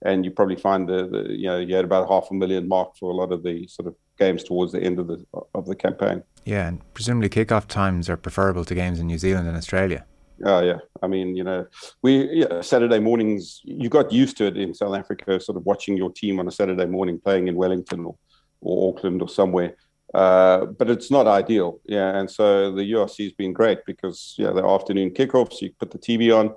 and 0.05 0.25
you 0.25 0.31
probably 0.31 0.55
find 0.55 0.87
the, 0.87 1.07
the, 1.07 1.33
you 1.33 1.47
know 1.47 1.59
you 1.59 1.75
had 1.75 1.85
about 1.85 2.09
half 2.09 2.27
a 2.31 2.33
million 2.33 2.67
mark 2.67 2.95
for 2.97 3.11
a 3.11 3.15
lot 3.15 3.31
of 3.31 3.43
the 3.43 3.67
sort 3.67 3.87
of 3.87 3.95
games 4.19 4.43
towards 4.43 4.71
the 4.71 4.81
end 4.81 4.99
of 4.99 5.07
the 5.07 5.23
of 5.55 5.65
the 5.65 5.75
campaign. 5.75 6.23
Yeah, 6.45 6.67
and 6.67 6.93
presumably 6.93 7.29
kickoff 7.29 7.67
times 7.67 8.09
are 8.09 8.17
preferable 8.17 8.65
to 8.65 8.75
games 8.75 8.99
in 8.99 9.07
New 9.07 9.17
Zealand 9.17 9.47
and 9.47 9.57
Australia. 9.57 10.05
Oh 10.45 10.61
yeah, 10.61 10.79
I 11.01 11.07
mean 11.07 11.35
you 11.35 11.43
know 11.43 11.65
we 12.01 12.29
yeah, 12.31 12.61
Saturday 12.61 12.99
mornings 12.99 13.61
you 13.63 13.89
got 13.89 14.11
used 14.11 14.37
to 14.37 14.45
it 14.45 14.57
in 14.57 14.73
South 14.73 14.95
Africa, 14.95 15.39
sort 15.39 15.57
of 15.57 15.65
watching 15.65 15.95
your 15.95 16.11
team 16.11 16.39
on 16.39 16.47
a 16.47 16.51
Saturday 16.51 16.85
morning 16.85 17.19
playing 17.19 17.47
in 17.47 17.55
Wellington 17.55 18.05
or, 18.05 18.15
or 18.61 18.89
Auckland 18.89 19.21
or 19.21 19.29
somewhere 19.29 19.75
uh, 20.13 20.65
but 20.65 20.89
it's 20.89 21.09
not 21.09 21.27
ideal. 21.27 21.79
Yeah. 21.85 22.17
And 22.17 22.29
so 22.29 22.71
the 22.71 22.83
URC 22.83 23.23
has 23.23 23.33
been 23.33 23.53
great 23.53 23.79
because, 23.85 24.35
yeah, 24.37 24.51
the 24.51 24.65
afternoon 24.65 25.11
kickoffs, 25.11 25.61
you 25.61 25.71
put 25.79 25.91
the 25.91 25.97
TV 25.97 26.35
on 26.37 26.53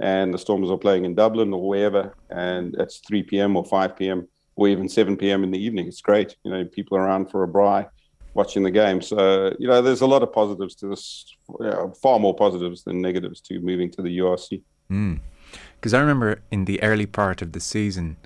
and 0.00 0.32
the 0.32 0.38
Stormers 0.38 0.70
are 0.70 0.78
playing 0.78 1.04
in 1.04 1.14
Dublin 1.14 1.52
or 1.52 1.66
wherever, 1.68 2.14
and 2.30 2.74
it's 2.78 2.98
3 2.98 3.22
p.m. 3.24 3.56
or 3.56 3.64
5 3.64 3.96
p.m. 3.96 4.28
or 4.56 4.68
even 4.68 4.88
7 4.88 5.16
p.m. 5.16 5.42
in 5.42 5.50
the 5.50 5.58
evening. 5.58 5.88
It's 5.88 6.00
great. 6.00 6.36
You 6.44 6.52
know, 6.52 6.64
people 6.64 6.96
are 6.96 7.02
around 7.02 7.30
for 7.30 7.42
a 7.42 7.48
braai 7.48 7.88
watching 8.34 8.62
the 8.62 8.70
game. 8.70 9.02
So, 9.02 9.54
you 9.58 9.66
know, 9.66 9.82
there's 9.82 10.02
a 10.02 10.06
lot 10.06 10.22
of 10.22 10.32
positives 10.32 10.74
to 10.76 10.88
this, 10.88 11.24
far 12.00 12.20
more 12.20 12.34
positives 12.34 12.84
than 12.84 13.00
negatives 13.00 13.40
to 13.42 13.58
moving 13.60 13.90
to 13.92 14.02
the 14.02 14.18
URC. 14.18 14.62
Because 14.88 15.92
mm. 15.92 15.96
I 15.96 16.00
remember 16.00 16.42
in 16.52 16.66
the 16.66 16.80
early 16.82 17.06
part 17.06 17.42
of 17.42 17.52
the 17.52 17.60
season, 17.60 18.16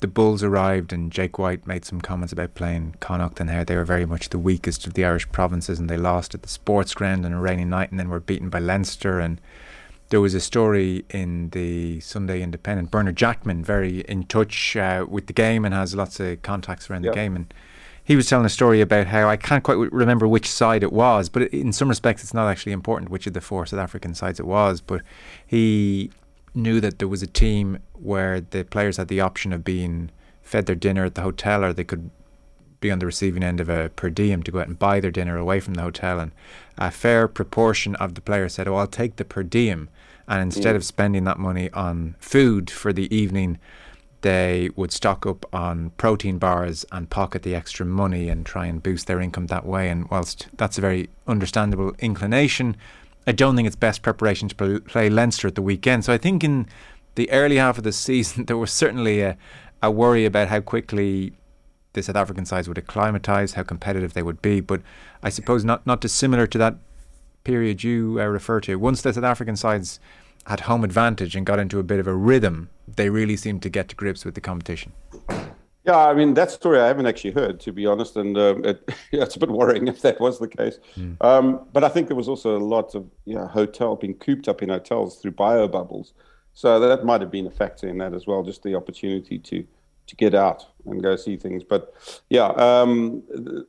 the 0.00 0.06
Bulls 0.06 0.42
arrived 0.42 0.92
and 0.92 1.10
Jake 1.10 1.38
White 1.38 1.66
made 1.66 1.84
some 1.84 2.00
comments 2.00 2.32
about 2.32 2.54
playing 2.54 2.96
Connacht 3.00 3.40
and 3.40 3.50
how 3.50 3.64
they 3.64 3.76
were 3.76 3.84
very 3.84 4.06
much 4.06 4.28
the 4.28 4.38
weakest 4.38 4.86
of 4.86 4.94
the 4.94 5.04
Irish 5.04 5.30
provinces 5.30 5.78
and 5.78 5.88
they 5.88 5.96
lost 5.96 6.34
at 6.34 6.42
the 6.42 6.48
sports 6.48 6.94
ground 6.94 7.24
on 7.24 7.32
a 7.32 7.40
rainy 7.40 7.64
night 7.64 7.90
and 7.90 7.98
then 7.98 8.08
were 8.08 8.20
beaten 8.20 8.50
by 8.50 8.58
Leinster 8.58 9.20
and 9.20 9.40
there 10.10 10.20
was 10.20 10.34
a 10.34 10.40
story 10.40 11.04
in 11.10 11.50
the 11.50 12.00
Sunday 12.00 12.42
Independent. 12.42 12.90
Bernard 12.90 13.16
Jackman, 13.16 13.64
very 13.64 14.00
in 14.02 14.24
touch 14.24 14.76
uh, 14.76 15.04
with 15.08 15.26
the 15.26 15.32
game 15.32 15.64
and 15.64 15.74
has 15.74 15.94
lots 15.94 16.20
of 16.20 16.42
contacts 16.42 16.88
around 16.90 17.04
yep. 17.04 17.12
the 17.12 17.16
game, 17.16 17.34
and 17.34 17.52
he 18.04 18.16
was 18.16 18.28
telling 18.28 18.44
a 18.44 18.50
story 18.50 18.80
about 18.80 19.06
how 19.06 19.28
I 19.28 19.36
can't 19.36 19.64
quite 19.64 19.76
remember 19.92 20.28
which 20.28 20.48
side 20.48 20.82
it 20.82 20.92
was, 20.92 21.28
but 21.28 21.42
in 21.52 21.72
some 21.72 21.88
respects, 21.88 22.22
it's 22.22 22.34
not 22.34 22.48
actually 22.48 22.72
important 22.72 23.10
which 23.10 23.26
of 23.26 23.32
the 23.32 23.40
four 23.40 23.64
South 23.66 23.80
African 23.80 24.14
sides 24.14 24.38
it 24.38 24.46
was. 24.46 24.80
But 24.80 25.02
he 25.46 26.10
knew 26.54 26.80
that 26.80 26.98
there 26.98 27.08
was 27.08 27.22
a 27.22 27.26
team 27.26 27.78
where 27.92 28.40
the 28.40 28.64
players 28.64 28.96
had 28.96 29.08
the 29.08 29.20
option 29.20 29.52
of 29.52 29.64
being 29.64 30.10
fed 30.42 30.66
their 30.66 30.76
dinner 30.76 31.04
at 31.04 31.14
the 31.14 31.22
hotel 31.22 31.64
or 31.64 31.72
they 31.72 31.84
could 31.84 32.10
be 32.80 32.90
on 32.90 32.98
the 32.98 33.06
receiving 33.06 33.42
end 33.42 33.60
of 33.60 33.68
a 33.68 33.88
per 33.96 34.10
diem 34.10 34.42
to 34.42 34.50
go 34.50 34.60
out 34.60 34.68
and 34.68 34.78
buy 34.78 35.00
their 35.00 35.10
dinner 35.10 35.38
away 35.38 35.58
from 35.58 35.74
the 35.74 35.82
hotel. 35.82 36.20
And 36.20 36.32
a 36.76 36.90
fair 36.90 37.26
proportion 37.26 37.96
of 37.96 38.14
the 38.14 38.20
players 38.20 38.54
said, 38.54 38.68
Oh, 38.68 38.76
I'll 38.76 38.86
take 38.86 39.16
the 39.16 39.24
per 39.24 39.42
diem. 39.42 39.88
And 40.28 40.42
instead 40.42 40.74
mm. 40.74 40.76
of 40.76 40.84
spending 40.84 41.24
that 41.24 41.38
money 41.38 41.70
on 41.70 42.14
food 42.18 42.70
for 42.70 42.92
the 42.92 43.14
evening, 43.14 43.58
they 44.20 44.70
would 44.76 44.92
stock 44.92 45.26
up 45.26 45.44
on 45.54 45.90
protein 45.96 46.38
bars 46.38 46.84
and 46.92 47.10
pocket 47.10 47.42
the 47.42 47.54
extra 47.54 47.84
money 47.84 48.28
and 48.28 48.44
try 48.44 48.66
and 48.66 48.82
boost 48.82 49.06
their 49.06 49.20
income 49.20 49.46
that 49.46 49.66
way. 49.66 49.88
And 49.88 50.10
whilst 50.10 50.48
that's 50.56 50.78
a 50.78 50.80
very 50.82 51.08
understandable 51.26 51.94
inclination, 51.98 52.76
I 53.26 53.32
don't 53.32 53.56
think 53.56 53.66
it's 53.66 53.76
best 53.76 54.02
preparation 54.02 54.48
to 54.48 54.80
play 54.80 55.08
Leinster 55.08 55.48
at 55.48 55.54
the 55.54 55.62
weekend. 55.62 56.04
So 56.04 56.12
I 56.12 56.18
think 56.18 56.44
in 56.44 56.66
the 57.14 57.30
early 57.30 57.56
half 57.56 57.78
of 57.78 57.84
the 57.84 57.92
season, 58.06 58.46
there 58.46 58.56
was 58.56 58.70
certainly 58.70 59.20
a, 59.20 59.36
a 59.82 59.90
worry 59.90 60.24
about 60.24 60.48
how 60.48 60.60
quickly 60.60 61.32
the 61.94 62.02
South 62.02 62.16
African 62.16 62.44
sides 62.44 62.68
would 62.68 62.78
acclimatise, 62.78 63.54
how 63.54 63.62
competitive 63.62 64.12
they 64.14 64.22
would 64.22 64.42
be. 64.42 64.60
But 64.60 64.82
I 65.22 65.28
suppose 65.30 65.64
not, 65.64 65.86
not 65.86 66.00
dissimilar 66.00 66.46
to 66.48 66.58
that 66.58 66.76
period 67.44 67.84
you 67.84 68.18
uh, 68.20 68.24
refer 68.26 68.60
to. 68.60 68.76
Once 68.76 69.02
the 69.02 69.12
South 69.12 69.24
African 69.24 69.56
sides 69.56 70.00
had 70.46 70.60
home 70.60 70.84
advantage 70.84 71.36
and 71.36 71.46
got 71.46 71.58
into 71.58 71.78
a 71.78 71.82
bit 71.82 72.00
of 72.00 72.06
a 72.06 72.14
rhythm, 72.14 72.68
they 72.86 73.08
really 73.08 73.36
seemed 73.36 73.62
to 73.62 73.70
get 73.70 73.88
to 73.88 73.96
grips 73.96 74.24
with 74.24 74.34
the 74.34 74.40
competition. 74.40 74.92
Yeah, 75.84 75.98
I 75.98 76.14
mean 76.14 76.32
that 76.34 76.50
story 76.50 76.80
I 76.80 76.86
haven't 76.86 77.06
actually 77.06 77.32
heard, 77.32 77.60
to 77.60 77.72
be 77.72 77.84
honest, 77.86 78.16
and 78.16 78.36
um, 78.38 78.64
it, 78.64 78.90
it's 79.12 79.36
a 79.36 79.38
bit 79.38 79.50
worrying 79.50 79.86
if 79.94 80.00
that 80.02 80.20
was 80.20 80.38
the 80.38 80.48
case. 80.48 80.78
Mm. 80.96 81.22
Um, 81.22 81.66
but 81.72 81.84
I 81.84 81.88
think 81.88 82.08
there 82.08 82.16
was 82.16 82.28
also 82.28 82.56
a 82.56 82.58
lot 82.58 82.94
of 82.94 83.06
you 83.26 83.34
know, 83.34 83.46
hotel 83.46 83.96
being 83.96 84.14
cooped 84.14 84.48
up 84.48 84.62
in 84.62 84.70
hotels 84.70 85.16
through 85.16 85.32
bio 85.32 85.68
bubbles, 85.68 86.14
so 86.54 86.80
that 86.80 87.04
might 87.04 87.20
have 87.20 87.30
been 87.30 87.46
a 87.46 87.50
factor 87.50 87.88
in 87.88 87.98
that 87.98 88.14
as 88.14 88.26
well, 88.26 88.42
just 88.42 88.62
the 88.62 88.74
opportunity 88.74 89.38
to 89.38 89.66
to 90.06 90.16
get 90.16 90.34
out 90.34 90.66
and 90.86 91.02
go 91.02 91.16
see 91.16 91.36
things. 91.36 91.62
But 91.64 91.94
yeah, 92.28 92.48
um, 92.48 93.22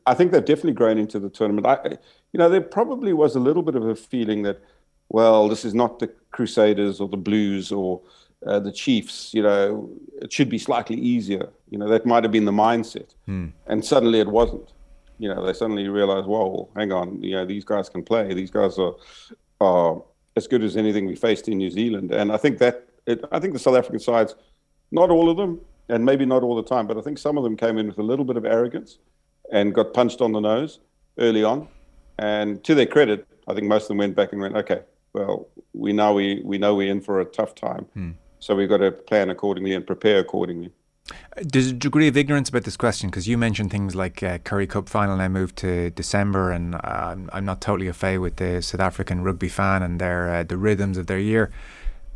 I 0.05 0.13
think 0.13 0.31
they've 0.31 0.43
definitely 0.43 0.73
grown 0.73 0.97
into 0.97 1.19
the 1.19 1.29
tournament. 1.29 1.65
I, 1.65 1.97
you 2.33 2.37
know, 2.37 2.49
there 2.49 2.61
probably 2.61 3.13
was 3.13 3.35
a 3.35 3.39
little 3.39 3.63
bit 3.63 3.75
of 3.75 3.87
a 3.87 3.95
feeling 3.95 4.43
that, 4.43 4.61
well, 5.09 5.47
this 5.47 5.63
is 5.63 5.73
not 5.73 5.99
the 5.99 6.07
Crusaders 6.31 6.99
or 6.99 7.07
the 7.07 7.17
Blues 7.17 7.71
or 7.71 8.01
uh, 8.45 8.59
the 8.59 8.71
Chiefs, 8.71 9.33
you 9.33 9.41
know, 9.41 9.89
it 10.21 10.31
should 10.31 10.49
be 10.49 10.57
slightly 10.57 10.95
easier. 10.95 11.49
You 11.69 11.77
know, 11.79 11.87
that 11.87 12.05
might 12.05 12.23
have 12.23 12.31
been 12.31 12.45
the 12.45 12.51
mindset. 12.51 13.09
Hmm. 13.25 13.47
And 13.67 13.83
suddenly 13.83 14.19
it 14.19 14.27
wasn't. 14.27 14.71
You 15.17 15.33
know, 15.33 15.45
they 15.45 15.53
suddenly 15.53 15.87
realized, 15.87 16.27
whoa, 16.27 16.69
hang 16.75 16.91
on, 16.91 17.23
you 17.23 17.31
know, 17.31 17.45
these 17.45 17.63
guys 17.63 17.89
can 17.89 18.03
play. 18.03 18.33
These 18.33 18.51
guys 18.51 18.77
are, 18.77 18.95
are 19.61 20.01
as 20.35 20.47
good 20.47 20.61
as 20.61 20.75
anything 20.75 21.05
we 21.05 21.15
faced 21.15 21.47
in 21.47 21.57
New 21.57 21.69
Zealand. 21.69 22.11
And 22.11 22.31
I 22.31 22.37
think 22.37 22.57
that, 22.59 22.87
it, 23.05 23.23
I 23.31 23.39
think 23.39 23.53
the 23.53 23.59
South 23.59 23.77
African 23.77 23.99
sides, 23.99 24.35
not 24.91 25.09
all 25.09 25.29
of 25.29 25.37
them, 25.37 25.61
and 25.87 26.03
maybe 26.03 26.25
not 26.25 26.43
all 26.43 26.55
the 26.55 26.63
time, 26.63 26.87
but 26.87 26.97
I 26.97 27.01
think 27.01 27.17
some 27.17 27.37
of 27.37 27.43
them 27.43 27.55
came 27.55 27.77
in 27.77 27.87
with 27.87 27.97
a 27.97 28.03
little 28.03 28.25
bit 28.25 28.37
of 28.37 28.45
arrogance 28.45 28.97
and 29.51 29.73
got 29.73 29.93
punched 29.93 30.19
on 30.19 30.31
the 30.33 30.39
nose 30.39 30.79
early 31.17 31.43
on. 31.43 31.67
And 32.17 32.63
to 32.63 32.75
their 32.75 32.85
credit, 32.85 33.25
I 33.47 33.53
think 33.53 33.67
most 33.67 33.83
of 33.83 33.87
them 33.89 33.97
went 33.97 34.15
back 34.15 34.33
and 34.33 34.41
went, 34.41 34.55
okay, 34.57 34.81
well, 35.13 35.47
we 35.73 35.93
know 35.93 36.13
we, 36.13 36.41
we 36.43 36.57
know 36.57 36.75
we're 36.75 36.91
in 36.91 37.01
for 37.01 37.21
a 37.21 37.25
tough 37.25 37.55
time. 37.55 37.85
Hmm. 37.93 38.11
So 38.39 38.55
we've 38.55 38.69
got 38.69 38.77
to 38.77 38.91
plan 38.91 39.29
accordingly 39.29 39.73
and 39.73 39.85
prepare 39.85 40.19
accordingly. 40.19 40.71
There's 41.37 41.67
a 41.67 41.73
degree 41.73 42.07
of 42.07 42.17
ignorance 42.17 42.49
about 42.49 42.63
this 42.63 42.77
question 42.77 43.09
because 43.09 43.27
you 43.27 43.37
mentioned 43.37 43.69
things 43.69 43.95
like 43.95 44.23
uh, 44.23 44.39
Currie 44.39 44.65
Cup 44.65 44.89
final 44.89 45.17
now 45.17 45.27
moved 45.27 45.55
to 45.57 45.91
December, 45.91 46.51
and 46.51 46.75
uh, 46.75 47.15
I'm 47.31 47.45
not 47.45 47.61
totally 47.61 47.87
a 47.87 47.93
fait 47.93 48.17
with 48.17 48.37
the 48.37 48.61
South 48.61 48.81
African 48.81 49.21
rugby 49.21 49.49
fan 49.49 49.83
and 49.83 50.01
their 50.01 50.33
uh, 50.33 50.43
the 50.43 50.57
rhythms 50.57 50.97
of 50.97 51.07
their 51.07 51.19
year. 51.19 51.51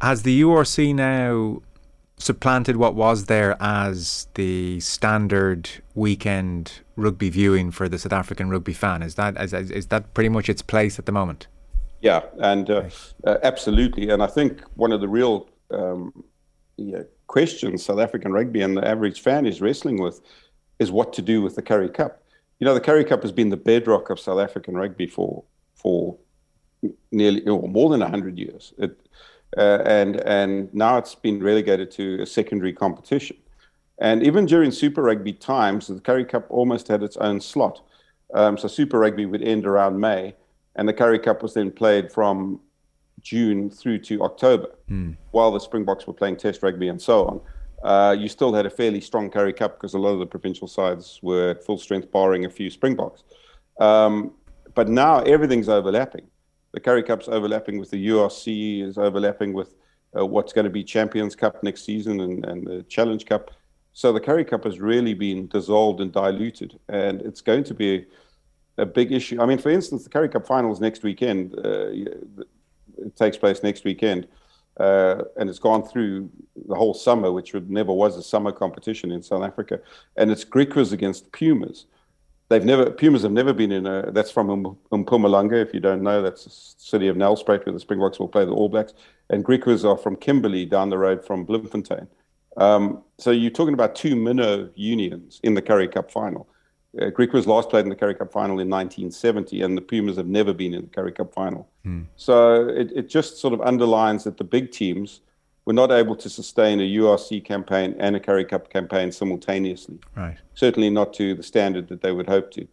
Has 0.01 0.23
the 0.23 0.41
URC 0.41 0.95
now 0.95 1.61
supplanted 2.17 2.77
what 2.77 2.95
was 2.95 3.25
there 3.25 3.55
as 3.59 4.27
the 4.35 4.79
standard 4.79 5.69
weekend 5.95 6.81
rugby 6.95 7.29
viewing 7.29 7.71
for 7.71 7.89
the 7.89 7.99
South 7.99 8.13
African 8.13 8.49
rugby 8.49 8.73
fan? 8.73 9.03
Is 9.03 9.15
that 9.15 9.39
is, 9.39 9.53
is 9.53 9.87
that 9.87 10.13
pretty 10.13 10.29
much 10.29 10.49
its 10.49 10.61
place 10.61 10.97
at 10.97 11.05
the 11.05 11.11
moment? 11.11 11.47
Yeah, 12.01 12.23
and 12.39 12.69
uh, 12.69 12.89
uh, 13.25 13.37
absolutely. 13.43 14.09
And 14.09 14.23
I 14.23 14.27
think 14.27 14.61
one 14.75 14.93
of 14.93 15.01
the 15.01 15.07
real 15.09 15.48
um, 15.71 16.23
questions 17.27 17.85
South 17.85 17.99
African 17.99 18.31
rugby 18.31 18.61
and 18.61 18.75
the 18.75 18.87
average 18.87 19.21
fan 19.21 19.45
is 19.45 19.61
wrestling 19.61 20.01
with 20.01 20.21
is 20.79 20.91
what 20.91 21.13
to 21.13 21.21
do 21.21 21.41
with 21.41 21.55
the 21.55 21.61
Currie 21.61 21.89
Cup. 21.89 22.23
You 22.59 22.65
know, 22.65 22.73
the 22.73 22.81
Currie 22.81 23.05
Cup 23.05 23.21
has 23.21 23.31
been 23.31 23.49
the 23.49 23.57
bedrock 23.57 24.09
of 24.09 24.19
South 24.19 24.39
African 24.39 24.75
rugby 24.75 25.07
for 25.07 25.43
for 25.75 26.17
nearly 27.11 27.45
or 27.47 27.67
more 27.67 27.89
than 27.89 28.01
hundred 28.01 28.37
years. 28.37 28.73
It, 28.77 28.99
uh, 29.57 29.79
and 29.85 30.17
and 30.21 30.73
now 30.73 30.97
it's 30.97 31.15
been 31.15 31.41
relegated 31.41 31.91
to 31.91 32.21
a 32.21 32.25
secondary 32.25 32.73
competition. 32.73 33.37
And 34.01 34.23
even 34.23 34.45
during 34.45 34.71
Super 34.71 35.03
Rugby 35.03 35.33
times, 35.33 35.87
the 35.87 35.99
Currie 35.99 36.23
Cup 36.23 36.45
almost 36.49 36.87
had 36.87 37.03
its 37.03 37.17
own 37.17 37.41
slot. 37.41 37.81
Um, 38.33 38.57
so 38.57 38.67
Super 38.67 38.99
Rugby 38.99 39.25
would 39.25 39.43
end 39.43 39.65
around 39.65 39.99
May, 39.99 40.35
and 40.75 40.87
the 40.87 40.93
Currie 40.93 41.19
Cup 41.19 41.43
was 41.43 41.53
then 41.53 41.71
played 41.71 42.11
from 42.11 42.61
June 43.21 43.69
through 43.69 43.99
to 43.99 44.23
October, 44.23 44.69
mm. 44.89 45.15
while 45.31 45.51
the 45.51 45.59
Springboks 45.59 46.07
were 46.07 46.13
playing 46.13 46.37
Test 46.37 46.63
rugby 46.63 46.87
and 46.87 47.01
so 47.01 47.25
on. 47.25 47.41
Uh, 47.83 48.13
you 48.17 48.27
still 48.27 48.53
had 48.53 48.65
a 48.65 48.69
fairly 48.69 48.99
strong 48.99 49.29
Currie 49.29 49.53
Cup 49.53 49.77
because 49.77 49.93
a 49.93 49.99
lot 49.99 50.09
of 50.09 50.19
the 50.19 50.25
provincial 50.25 50.67
sides 50.67 51.19
were 51.21 51.51
at 51.51 51.63
full 51.63 51.77
strength, 51.77 52.11
barring 52.11 52.45
a 52.45 52.49
few 52.49 52.69
Springboks. 52.69 53.23
Um, 53.79 54.33
but 54.75 54.89
now 54.89 55.19
everything's 55.21 55.69
overlapping. 55.69 56.27
The 56.73 56.79
Currie 56.79 57.03
Cup's 57.03 57.27
overlapping 57.27 57.79
with 57.79 57.89
the 57.89 58.09
URC, 58.09 58.83
is 58.83 58.97
overlapping 58.97 59.53
with 59.53 59.75
uh, 60.17 60.25
what's 60.25 60.53
going 60.53 60.65
to 60.65 60.71
be 60.71 60.83
Champions 60.83 61.35
Cup 61.35 61.63
next 61.63 61.85
season 61.85 62.19
and, 62.19 62.45
and 62.45 62.67
the 62.67 62.83
Challenge 62.83 63.25
Cup. 63.25 63.51
So 63.93 64.13
the 64.13 64.19
Currie 64.19 64.45
Cup 64.45 64.65
has 64.65 64.79
really 64.79 65.13
been 65.13 65.47
dissolved 65.47 65.99
and 65.99 66.11
diluted, 66.11 66.79
and 66.89 67.21
it's 67.21 67.41
going 67.41 67.63
to 67.65 67.73
be 67.73 68.05
a, 68.77 68.83
a 68.83 68.85
big 68.85 69.11
issue. 69.11 69.41
I 69.41 69.45
mean, 69.45 69.57
for 69.57 69.69
instance, 69.69 70.03
the 70.03 70.09
Currie 70.09 70.29
Cup 70.29 70.45
finals 70.45 70.79
next 70.79 71.03
weekend. 71.03 71.57
Uh, 71.57 71.89
it 73.05 73.15
takes 73.15 73.37
place 73.37 73.63
next 73.63 73.83
weekend. 73.83 74.27
Uh, 74.79 75.23
and 75.37 75.49
it's 75.49 75.59
gone 75.59 75.83
through 75.83 76.29
the 76.67 76.75
whole 76.75 76.93
summer, 76.93 77.31
which 77.31 77.53
would 77.53 77.69
never 77.69 77.91
was 77.91 78.15
a 78.15 78.23
summer 78.23 78.51
competition 78.51 79.11
in 79.11 79.21
South 79.21 79.43
Africa. 79.43 79.79
And 80.15 80.31
it's 80.31 80.45
Griquas 80.45 80.93
against 80.93 81.31
Pumas. 81.33 81.85
They've 82.47 82.63
never 82.63 82.89
Pumas 82.89 83.23
have 83.23 83.31
never 83.31 83.53
been 83.53 83.71
in 83.71 83.85
a. 83.85 84.11
That's 84.11 84.31
from 84.31 84.49
um, 84.49 84.77
Mpumalanga. 84.91 85.61
If 85.61 85.73
you 85.73 85.79
don't 85.79 86.01
know, 86.01 86.21
that's 86.21 86.45
the 86.45 86.49
city 86.49 87.07
of 87.07 87.17
Nelspruit 87.17 87.65
where 87.65 87.73
the 87.73 87.79
Springboks 87.79 88.19
will 88.19 88.27
play 88.27 88.45
the 88.45 88.53
All 88.53 88.69
Blacks. 88.69 88.93
And 89.29 89.45
Griquas 89.45 89.83
are 89.83 89.97
from 89.97 90.15
Kimberley, 90.15 90.65
down 90.65 90.89
the 90.89 90.97
road 90.97 91.25
from 91.25 91.45
Bloemfontein. 91.45 92.07
Um, 92.57 93.03
so 93.17 93.31
you're 93.31 93.51
talking 93.51 93.75
about 93.75 93.95
two 93.95 94.15
minnow 94.15 94.69
unions 94.75 95.39
in 95.43 95.53
the 95.53 95.61
Currie 95.61 95.87
Cup 95.87 96.09
final. 96.09 96.47
Uh, 96.99 97.11
was 97.33 97.45
last 97.45 97.69
played 97.69 97.83
in 97.83 97.89
the 97.89 97.95
Currie 97.95 98.15
Cup 98.15 98.31
final 98.31 98.59
in 98.59 98.67
1970, 98.67 99.61
and 99.61 99.77
the 99.77 99.81
Pumas 99.81 100.17
have 100.17 100.27
never 100.27 100.53
been 100.53 100.73
in 100.73 100.81
the 100.81 100.87
Currie 100.87 101.11
Cup 101.11 101.33
final. 101.33 101.69
Hmm. 101.83 102.03
So 102.15 102.67
it, 102.67 102.91
it 102.95 103.09
just 103.09 103.37
sort 103.37 103.53
of 103.53 103.61
underlines 103.61 104.23
that 104.23 104.37
the 104.37 104.43
big 104.43 104.71
teams 104.71 105.21
were 105.65 105.73
not 105.73 105.91
able 105.91 106.15
to 106.15 106.29
sustain 106.29 106.79
a 106.79 106.83
URC 106.83 107.45
campaign 107.45 107.95
and 107.99 108.15
a 108.15 108.19
Currie 108.19 108.45
Cup 108.45 108.71
campaign 108.71 109.11
simultaneously. 109.11 109.99
Right. 110.15 110.35
Certainly 110.55 110.89
not 110.89 111.13
to 111.15 111.35
the 111.35 111.43
standard 111.43 111.89
that 111.89 112.01
they 112.01 112.11
would 112.11 112.27
hope 112.27 112.49
to, 112.53 112.67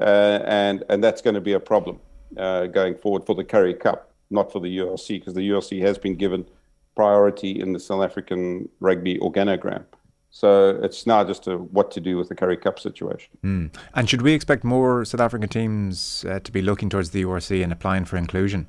uh, 0.00 0.40
and 0.44 0.84
and 0.88 1.02
that's 1.02 1.20
going 1.20 1.34
to 1.34 1.40
be 1.40 1.54
a 1.54 1.60
problem 1.60 1.98
uh, 2.36 2.66
going 2.66 2.94
forward 2.94 3.26
for 3.26 3.34
the 3.34 3.42
Currie 3.42 3.74
Cup, 3.74 4.12
not 4.30 4.52
for 4.52 4.60
the 4.60 4.78
URC, 4.78 5.08
because 5.08 5.34
the 5.34 5.48
URC 5.48 5.82
has 5.82 5.98
been 5.98 6.14
given 6.14 6.46
priority 6.94 7.60
in 7.60 7.72
the 7.72 7.80
South 7.80 8.04
African 8.04 8.68
rugby 8.78 9.18
organogram. 9.18 9.84
So 10.36 10.78
it's 10.82 11.06
now 11.06 11.24
just 11.24 11.46
a, 11.46 11.56
what 11.56 11.90
to 11.92 12.00
do 12.00 12.18
with 12.18 12.28
the 12.28 12.34
Currie 12.34 12.58
Cup 12.58 12.78
situation. 12.78 13.30
Mm. 13.42 13.74
And 13.94 14.06
should 14.06 14.20
we 14.20 14.34
expect 14.34 14.64
more 14.64 15.02
South 15.06 15.22
African 15.22 15.48
teams 15.48 16.26
uh, 16.28 16.40
to 16.40 16.52
be 16.52 16.60
looking 16.60 16.90
towards 16.90 17.08
the 17.08 17.24
URC 17.24 17.64
and 17.64 17.72
applying 17.72 18.04
for 18.04 18.18
inclusion? 18.18 18.66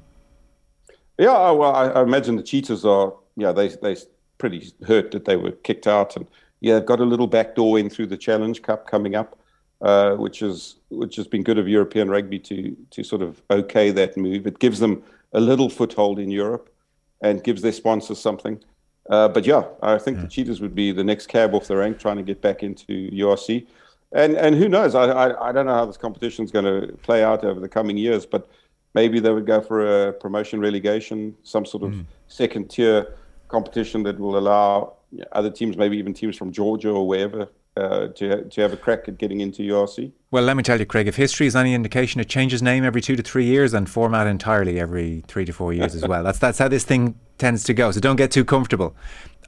Yeah, 1.17 1.51
well, 1.51 1.75
I, 1.75 1.87
I, 1.87 2.03
imagine 2.03 2.37
the 2.37 2.41
Cheetahs 2.41 2.85
are. 2.85 3.13
Yeah, 3.35 3.51
they 3.51 3.67
they 3.67 3.97
pretty 4.37 4.71
hurt 4.87 5.11
that 5.11 5.25
they 5.25 5.35
were 5.35 5.51
kicked 5.51 5.87
out, 5.87 6.15
and 6.15 6.25
yeah, 6.61 6.75
they've 6.75 6.85
got 6.85 7.01
a 7.01 7.05
little 7.05 7.27
back 7.27 7.55
door 7.55 7.77
in 7.77 7.89
through 7.89 8.07
the 8.07 8.17
Challenge 8.17 8.61
Cup 8.61 8.87
coming 8.89 9.15
up, 9.15 9.37
uh, 9.81 10.13
which 10.13 10.41
is 10.41 10.77
which 10.89 11.17
has 11.17 11.27
been 11.27 11.43
good 11.43 11.57
of 11.57 11.67
European 11.67 12.09
rugby 12.09 12.39
to 12.39 12.77
to 12.91 13.03
sort 13.03 13.21
of 13.21 13.41
okay 13.51 13.91
that 13.91 14.15
move. 14.15 14.47
It 14.47 14.59
gives 14.59 14.79
them 14.79 15.03
a 15.33 15.41
little 15.41 15.69
foothold 15.69 16.17
in 16.17 16.31
Europe, 16.31 16.73
and 17.19 17.43
gives 17.43 17.61
their 17.61 17.73
sponsors 17.73 18.19
something. 18.19 18.63
Uh, 19.09 19.27
but 19.27 19.45
yeah, 19.45 19.63
I 19.81 19.97
think 19.97 20.17
yeah. 20.17 20.23
the 20.23 20.29
Cheetahs 20.29 20.61
would 20.61 20.75
be 20.75 20.91
the 20.91 21.03
next 21.03 21.27
cab 21.27 21.53
off 21.53 21.67
the 21.67 21.77
rank 21.77 21.99
trying 21.99 22.17
to 22.17 22.23
get 22.23 22.41
back 22.41 22.63
into 22.63 23.09
URC. 23.11 23.65
And 24.13 24.35
and 24.35 24.55
who 24.55 24.69
knows? 24.69 24.95
I, 24.95 25.05
I, 25.05 25.49
I 25.49 25.51
don't 25.51 25.65
know 25.65 25.73
how 25.73 25.85
this 25.85 25.97
competition 25.97 26.45
is 26.45 26.51
going 26.51 26.65
to 26.65 26.95
play 26.97 27.23
out 27.23 27.43
over 27.43 27.59
the 27.59 27.69
coming 27.69 27.97
years, 27.97 28.25
but 28.25 28.49
maybe 28.93 29.19
they 29.19 29.31
would 29.31 29.45
go 29.45 29.61
for 29.61 30.07
a 30.07 30.13
promotion 30.13 30.59
relegation, 30.59 31.35
some 31.43 31.65
sort 31.65 31.83
of 31.83 31.91
mm. 31.91 32.05
second 32.27 32.69
tier 32.69 33.15
competition 33.47 34.03
that 34.03 34.19
will 34.19 34.37
allow 34.37 34.93
other 35.31 35.49
teams, 35.49 35.77
maybe 35.77 35.97
even 35.97 36.13
teams 36.13 36.35
from 36.37 36.51
Georgia 36.51 36.89
or 36.89 37.07
wherever, 37.07 37.47
uh, 37.77 38.07
to 38.07 38.43
to 38.43 38.61
have 38.61 38.73
a 38.73 38.77
crack 38.77 39.07
at 39.07 39.17
getting 39.17 39.41
into 39.41 39.61
URC. 39.61 40.11
Well, 40.31 40.43
let 40.43 40.57
me 40.57 40.63
tell 40.63 40.79
you, 40.79 40.85
Craig, 40.85 41.07
if 41.07 41.15
history 41.15 41.47
is 41.47 41.55
any 41.55 41.73
indication, 41.73 42.19
it 42.19 42.27
changes 42.27 42.61
name 42.61 42.83
every 42.83 43.01
two 43.01 43.15
to 43.15 43.23
three 43.23 43.45
years 43.45 43.73
and 43.73 43.89
format 43.89 44.27
entirely 44.27 44.79
every 44.79 45.23
three 45.27 45.45
to 45.45 45.53
four 45.53 45.73
years 45.73 45.95
as 45.95 46.07
well. 46.07 46.23
That's 46.23 46.39
that's 46.39 46.59
how 46.59 46.67
this 46.67 46.83
thing 46.83 47.19
tends 47.37 47.63
to 47.65 47.73
go. 47.73 47.91
So 47.91 47.99
don't 47.99 48.15
get 48.15 48.31
too 48.31 48.43
comfortable. 48.43 48.95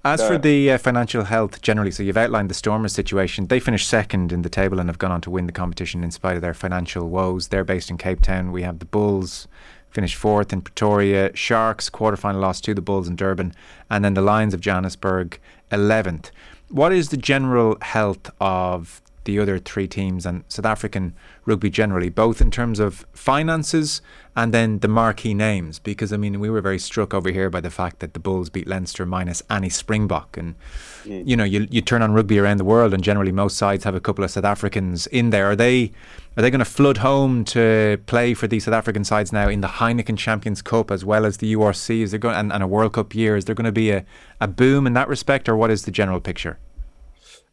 As 0.05 0.25
for 0.25 0.37
the 0.37 0.71
uh, 0.71 0.77
financial 0.77 1.25
health 1.25 1.61
generally, 1.61 1.91
so 1.91 2.03
you've 2.03 2.15
outlined 2.15 2.49
the 2.49 2.53
Stormers 2.53 2.93
situation. 2.93 3.47
They 3.47 3.59
finished 3.59 3.89
second 3.89 4.31
in 4.31 4.43
the 4.43 4.49
table 4.49 4.79
and 4.79 4.87
have 4.87 4.97
gone 4.97 5.11
on 5.11 5.19
to 5.21 5.29
win 5.29 5.45
the 5.45 5.51
competition 5.51 6.05
in 6.05 6.11
spite 6.11 6.37
of 6.37 6.41
their 6.41 6.53
financial 6.53 7.09
woes. 7.09 7.49
They're 7.49 7.65
based 7.65 7.89
in 7.89 7.97
Cape 7.97 8.21
Town. 8.21 8.53
We 8.53 8.61
have 8.61 8.79
the 8.79 8.85
Bulls 8.85 9.49
finished 9.89 10.15
fourth 10.15 10.53
in 10.53 10.61
Pretoria. 10.61 11.35
Sharks 11.35 11.89
quarterfinal 11.89 12.39
loss 12.39 12.61
to 12.61 12.73
the 12.73 12.81
Bulls 12.81 13.09
in 13.09 13.17
Durban, 13.17 13.53
and 13.89 14.05
then 14.05 14.13
the 14.13 14.21
Lions 14.21 14.53
of 14.53 14.61
Johannesburg 14.61 15.37
eleventh. 15.69 16.31
What 16.69 16.93
is 16.93 17.09
the 17.09 17.17
general 17.17 17.77
health 17.81 18.29
of 18.39 19.01
the 19.25 19.39
other 19.39 19.59
three 19.59 19.87
teams 19.87 20.25
and 20.25 20.43
South 20.47 20.65
African 20.65 21.13
rugby 21.45 21.69
generally, 21.69 22.09
both 22.09 22.41
in 22.41 22.51
terms 22.51 22.79
of 22.79 23.05
finances 23.13 24.01
and 24.35 24.53
then 24.53 24.79
the 24.79 24.87
marquee 24.87 25.33
names. 25.33 25.79
Because 25.79 26.13
I 26.13 26.17
mean, 26.17 26.39
we 26.39 26.49
were 26.49 26.61
very 26.61 26.79
struck 26.79 27.13
over 27.13 27.31
here 27.31 27.49
by 27.49 27.61
the 27.61 27.69
fact 27.69 27.99
that 27.99 28.13
the 28.13 28.19
Bulls 28.19 28.49
beat 28.49 28.67
Leinster 28.67 29.05
minus 29.05 29.43
Annie 29.49 29.69
Springbok, 29.69 30.37
and 30.37 30.55
mm. 31.03 31.27
you 31.27 31.35
know, 31.35 31.43
you 31.43 31.67
you 31.69 31.81
turn 31.81 32.01
on 32.01 32.13
rugby 32.13 32.39
around 32.39 32.57
the 32.57 32.65
world, 32.65 32.93
and 32.93 33.03
generally 33.03 33.31
most 33.31 33.57
sides 33.57 33.83
have 33.83 33.95
a 33.95 33.99
couple 33.99 34.23
of 34.23 34.31
South 34.31 34.45
Africans 34.45 35.07
in 35.07 35.29
there. 35.31 35.51
Are 35.51 35.55
they 35.55 35.91
are 36.37 36.41
they 36.41 36.51
going 36.51 36.59
to 36.59 36.65
flood 36.65 36.97
home 36.97 37.43
to 37.45 37.99
play 38.05 38.33
for 38.33 38.47
these 38.47 38.63
South 38.63 38.73
African 38.73 39.03
sides 39.03 39.33
now 39.33 39.49
in 39.49 39.61
the 39.61 39.67
Heineken 39.67 40.17
Champions 40.17 40.61
Cup 40.61 40.89
as 40.91 41.03
well 41.03 41.25
as 41.25 41.37
the 41.37 41.53
URC? 41.53 42.01
Is 42.01 42.11
there 42.11 42.19
going 42.19 42.35
and, 42.35 42.53
and 42.53 42.63
a 42.63 42.67
World 42.67 42.93
Cup 42.93 43.13
year? 43.13 43.35
Is 43.35 43.45
there 43.45 43.55
going 43.55 43.65
to 43.65 43.71
be 43.71 43.91
a, 43.91 44.05
a 44.39 44.47
boom 44.47 44.87
in 44.87 44.93
that 44.93 45.09
respect, 45.09 45.49
or 45.49 45.57
what 45.57 45.69
is 45.69 45.83
the 45.83 45.91
general 45.91 46.19
picture? 46.21 46.57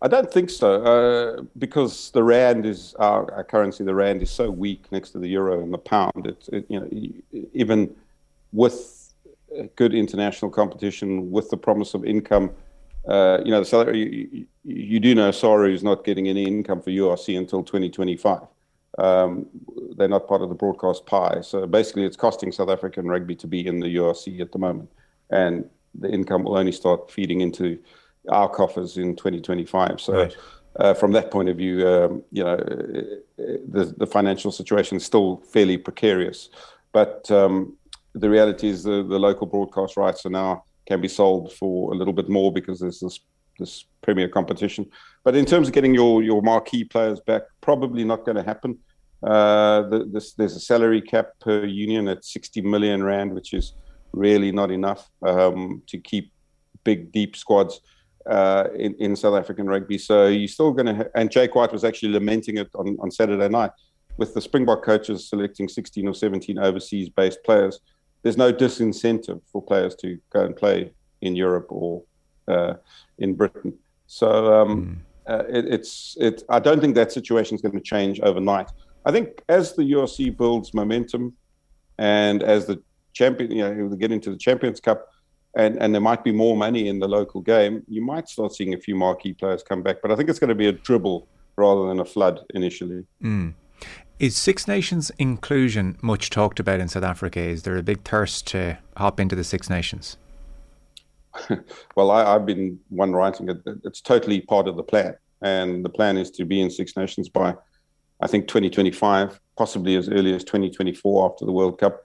I 0.02 0.08
don't 0.08 0.30
think 0.30 0.50
so, 0.50 0.82
uh, 0.82 1.42
because 1.56 2.10
the 2.10 2.22
rand 2.22 2.66
is 2.66 2.94
our, 2.98 3.32
our, 3.32 3.44
currency. 3.44 3.82
The 3.82 3.94
rand 3.94 4.22
is 4.22 4.30
so 4.30 4.50
weak 4.50 4.92
next 4.92 5.10
to 5.10 5.18
the 5.18 5.28
euro 5.28 5.62
and 5.62 5.72
the 5.72 5.78
pound. 5.78 6.26
It, 6.26 6.48
it, 6.52 6.66
you 6.68 6.80
know, 6.80 7.42
even 7.54 7.96
with 8.52 9.14
good 9.76 9.94
international 9.94 10.50
competition, 10.50 11.30
with 11.30 11.48
the 11.48 11.56
promise 11.56 11.94
of 11.94 12.04
income, 12.04 12.50
uh, 13.08 13.38
you 13.44 13.50
know, 13.50 13.60
the 13.60 13.64
salary. 13.64 14.28
You, 14.32 14.46
you, 14.64 15.00
do 15.00 15.14
know 15.14 15.30
SARU 15.30 15.72
is 15.72 15.82
not 15.82 16.04
getting 16.04 16.28
any 16.28 16.44
income 16.44 16.82
for 16.82 16.90
URC 16.90 17.38
until 17.38 17.62
2025. 17.62 18.40
Um, 18.98 19.46
they're 19.96 20.08
not 20.08 20.26
part 20.26 20.42
of 20.42 20.48
the 20.48 20.54
broadcast 20.54 21.06
pie. 21.06 21.40
So 21.40 21.66
basically, 21.66 22.04
it's 22.04 22.16
costing 22.16 22.52
South 22.52 22.68
African 22.68 23.06
rugby 23.06 23.36
to 23.36 23.46
be 23.46 23.66
in 23.66 23.80
the 23.80 23.94
URC 23.96 24.40
at 24.40 24.52
the 24.52 24.58
moment, 24.58 24.90
and 25.30 25.68
the 25.94 26.10
income 26.10 26.44
will 26.44 26.58
only 26.58 26.72
start 26.72 27.10
feeding 27.10 27.40
into 27.40 27.78
our 28.28 28.48
coffers 28.48 28.96
in 28.96 29.16
2025. 29.16 30.00
So. 30.00 30.12
Right. 30.12 30.36
Uh, 30.78 30.92
from 30.92 31.10
that 31.10 31.30
point 31.30 31.48
of 31.48 31.56
view, 31.56 31.88
um, 31.88 32.22
you 32.30 32.44
know, 32.44 32.54
the, 32.58 33.94
the 33.96 34.06
financial 34.06 34.52
situation 34.52 34.98
is 34.98 35.06
still 35.06 35.38
fairly 35.50 35.78
precarious. 35.78 36.50
But 36.92 37.30
um, 37.30 37.78
the 38.14 38.28
reality 38.28 38.68
is 38.68 38.82
the, 38.82 39.02
the 39.02 39.18
local 39.18 39.46
broadcast 39.46 39.96
rights 39.96 40.26
are 40.26 40.30
now 40.30 40.64
can 40.86 41.00
be 41.00 41.08
sold 41.08 41.52
for 41.52 41.92
a 41.92 41.96
little 41.96 42.12
bit 42.12 42.28
more 42.28 42.52
because 42.52 42.80
there's 42.80 43.00
this 43.00 43.20
this 43.58 43.86
premier 44.02 44.28
competition. 44.28 44.86
But 45.24 45.34
in 45.34 45.46
terms 45.46 45.68
of 45.68 45.74
getting 45.74 45.94
your 45.94 46.22
your 46.22 46.42
marquee 46.42 46.84
players 46.84 47.20
back, 47.20 47.42
probably 47.60 48.04
not 48.04 48.24
going 48.24 48.36
to 48.36 48.42
happen. 48.42 48.78
Uh, 49.22 49.82
the, 49.88 50.08
this, 50.12 50.34
there's 50.34 50.56
a 50.56 50.60
salary 50.60 51.00
cap 51.00 51.30
per 51.40 51.64
union 51.64 52.06
at 52.06 52.24
60 52.24 52.60
million 52.60 53.02
rand, 53.02 53.32
which 53.32 53.54
is 53.54 53.74
really 54.12 54.52
not 54.52 54.70
enough 54.70 55.10
um, 55.26 55.82
to 55.86 55.98
keep 55.98 56.32
big, 56.84 57.10
deep 57.12 57.34
squads 57.34 57.80
uh, 58.28 58.68
in, 58.74 58.94
in 58.96 59.16
South 59.16 59.38
African 59.38 59.66
rugby. 59.66 59.98
So 59.98 60.26
you're 60.26 60.48
still 60.48 60.72
going 60.72 60.86
to, 60.86 60.94
ha- 60.94 61.10
and 61.14 61.30
Jake 61.30 61.54
White 61.54 61.72
was 61.72 61.84
actually 61.84 62.12
lamenting 62.12 62.56
it 62.58 62.68
on, 62.74 62.96
on 63.00 63.10
Saturday 63.10 63.48
night 63.48 63.70
with 64.16 64.34
the 64.34 64.40
Springbok 64.40 64.84
coaches 64.84 65.28
selecting 65.28 65.68
16 65.68 66.08
or 66.08 66.14
17 66.14 66.58
overseas 66.58 67.08
based 67.08 67.42
players. 67.44 67.80
There's 68.22 68.36
no 68.36 68.52
disincentive 68.52 69.40
for 69.52 69.62
players 69.62 69.94
to 69.96 70.18
go 70.30 70.44
and 70.44 70.56
play 70.56 70.92
in 71.20 71.36
Europe 71.36 71.66
or 71.68 72.02
uh, 72.48 72.74
in 73.18 73.34
Britain. 73.34 73.74
So 74.06 74.62
um, 74.62 75.04
mm. 75.28 75.32
uh, 75.32 75.44
it, 75.48 75.66
it's 75.66 76.16
it. 76.20 76.42
I 76.48 76.58
don't 76.58 76.80
think 76.80 76.94
that 76.94 77.12
situation 77.12 77.54
is 77.54 77.62
going 77.62 77.74
to 77.74 77.80
change 77.80 78.20
overnight. 78.20 78.70
I 79.04 79.12
think 79.12 79.42
as 79.48 79.74
the 79.74 79.82
URC 79.82 80.36
builds 80.36 80.74
momentum, 80.74 81.34
and 81.98 82.42
as 82.42 82.66
the 82.66 82.82
champion, 83.12 83.50
you 83.50 83.62
know, 83.62 83.88
they 83.88 83.96
get 83.96 84.12
into 84.12 84.30
the 84.30 84.36
Champions 84.36 84.80
Cup, 84.80 85.08
and, 85.56 85.80
and 85.82 85.94
there 85.94 86.02
might 86.02 86.22
be 86.22 86.32
more 86.32 86.56
money 86.56 86.88
in 86.88 86.98
the 86.98 87.08
local 87.08 87.40
game, 87.40 87.82
you 87.88 88.02
might 88.02 88.28
start 88.28 88.54
seeing 88.54 88.74
a 88.74 88.78
few 88.78 88.94
marquee 88.94 89.32
players 89.32 89.62
come 89.62 89.82
back. 89.82 89.96
But 90.02 90.12
I 90.12 90.16
think 90.16 90.28
it's 90.28 90.38
going 90.38 90.48
to 90.48 90.54
be 90.54 90.68
a 90.68 90.72
dribble 90.72 91.26
rather 91.56 91.88
than 91.88 91.98
a 91.98 92.04
flood 92.04 92.40
initially. 92.54 93.06
Mm. 93.22 93.54
Is 94.18 94.36
Six 94.36 94.68
Nations 94.68 95.10
inclusion 95.18 95.96
much 96.02 96.28
talked 96.28 96.60
about 96.60 96.80
in 96.80 96.88
South 96.88 97.04
Africa? 97.04 97.40
Is 97.40 97.62
there 97.62 97.76
a 97.76 97.82
big 97.82 98.04
thirst 98.04 98.46
to 98.48 98.78
hop 98.98 99.18
into 99.18 99.34
the 99.34 99.44
Six 99.44 99.70
Nations? 99.70 100.18
well, 101.96 102.10
I, 102.10 102.32
have 102.34 102.44
been 102.44 102.78
one 102.90 103.12
writing 103.12 103.48
it. 103.48 103.58
It's 103.84 104.02
totally 104.02 104.42
part 104.42 104.68
of 104.68 104.76
the 104.76 104.82
plan, 104.82 105.16
and 105.40 105.84
the 105.84 105.90
plan 105.90 106.18
is 106.18 106.30
to 106.32 106.44
be 106.44 106.60
in 106.60 106.70
Six 106.70 106.96
Nations 106.96 107.30
by, 107.30 107.54
I 108.20 108.26
think, 108.26 108.48
2025, 108.48 109.40
possibly 109.56 109.96
as 109.96 110.08
early 110.08 110.34
as 110.34 110.44
2024 110.44 111.30
after 111.30 111.44
the 111.44 111.52
World 111.52 111.78
Cup, 111.78 112.02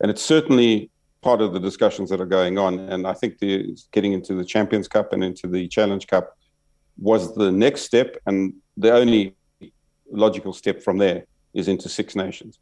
and 0.00 0.10
it's 0.10 0.22
certainly 0.22 0.90
part 1.22 1.40
of 1.40 1.52
the 1.52 1.60
discussions 1.60 2.10
that 2.10 2.20
are 2.20 2.26
going 2.26 2.58
on. 2.58 2.78
And 2.78 3.06
I 3.06 3.14
think 3.14 3.38
the 3.38 3.76
getting 3.92 4.12
into 4.12 4.34
the 4.34 4.44
Champions 4.44 4.88
Cup 4.88 5.12
and 5.12 5.22
into 5.24 5.46
the 5.46 5.68
Challenge 5.68 6.06
Cup 6.06 6.36
was 6.98 7.34
the 7.34 7.50
next 7.50 7.82
step, 7.82 8.16
and 8.26 8.52
the 8.76 8.92
only 8.92 9.34
logical 10.10 10.52
step 10.52 10.82
from 10.82 10.98
there 10.98 11.24
is 11.54 11.68
into 11.68 11.88
Six 11.88 12.14
Nations. 12.14 12.58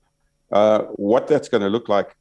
Uh, 0.53 0.83
what 0.95 1.27
that's 1.27 1.49
going 1.49 1.63
to 1.63 1.69
look 1.69 1.89
like, 1.89 2.17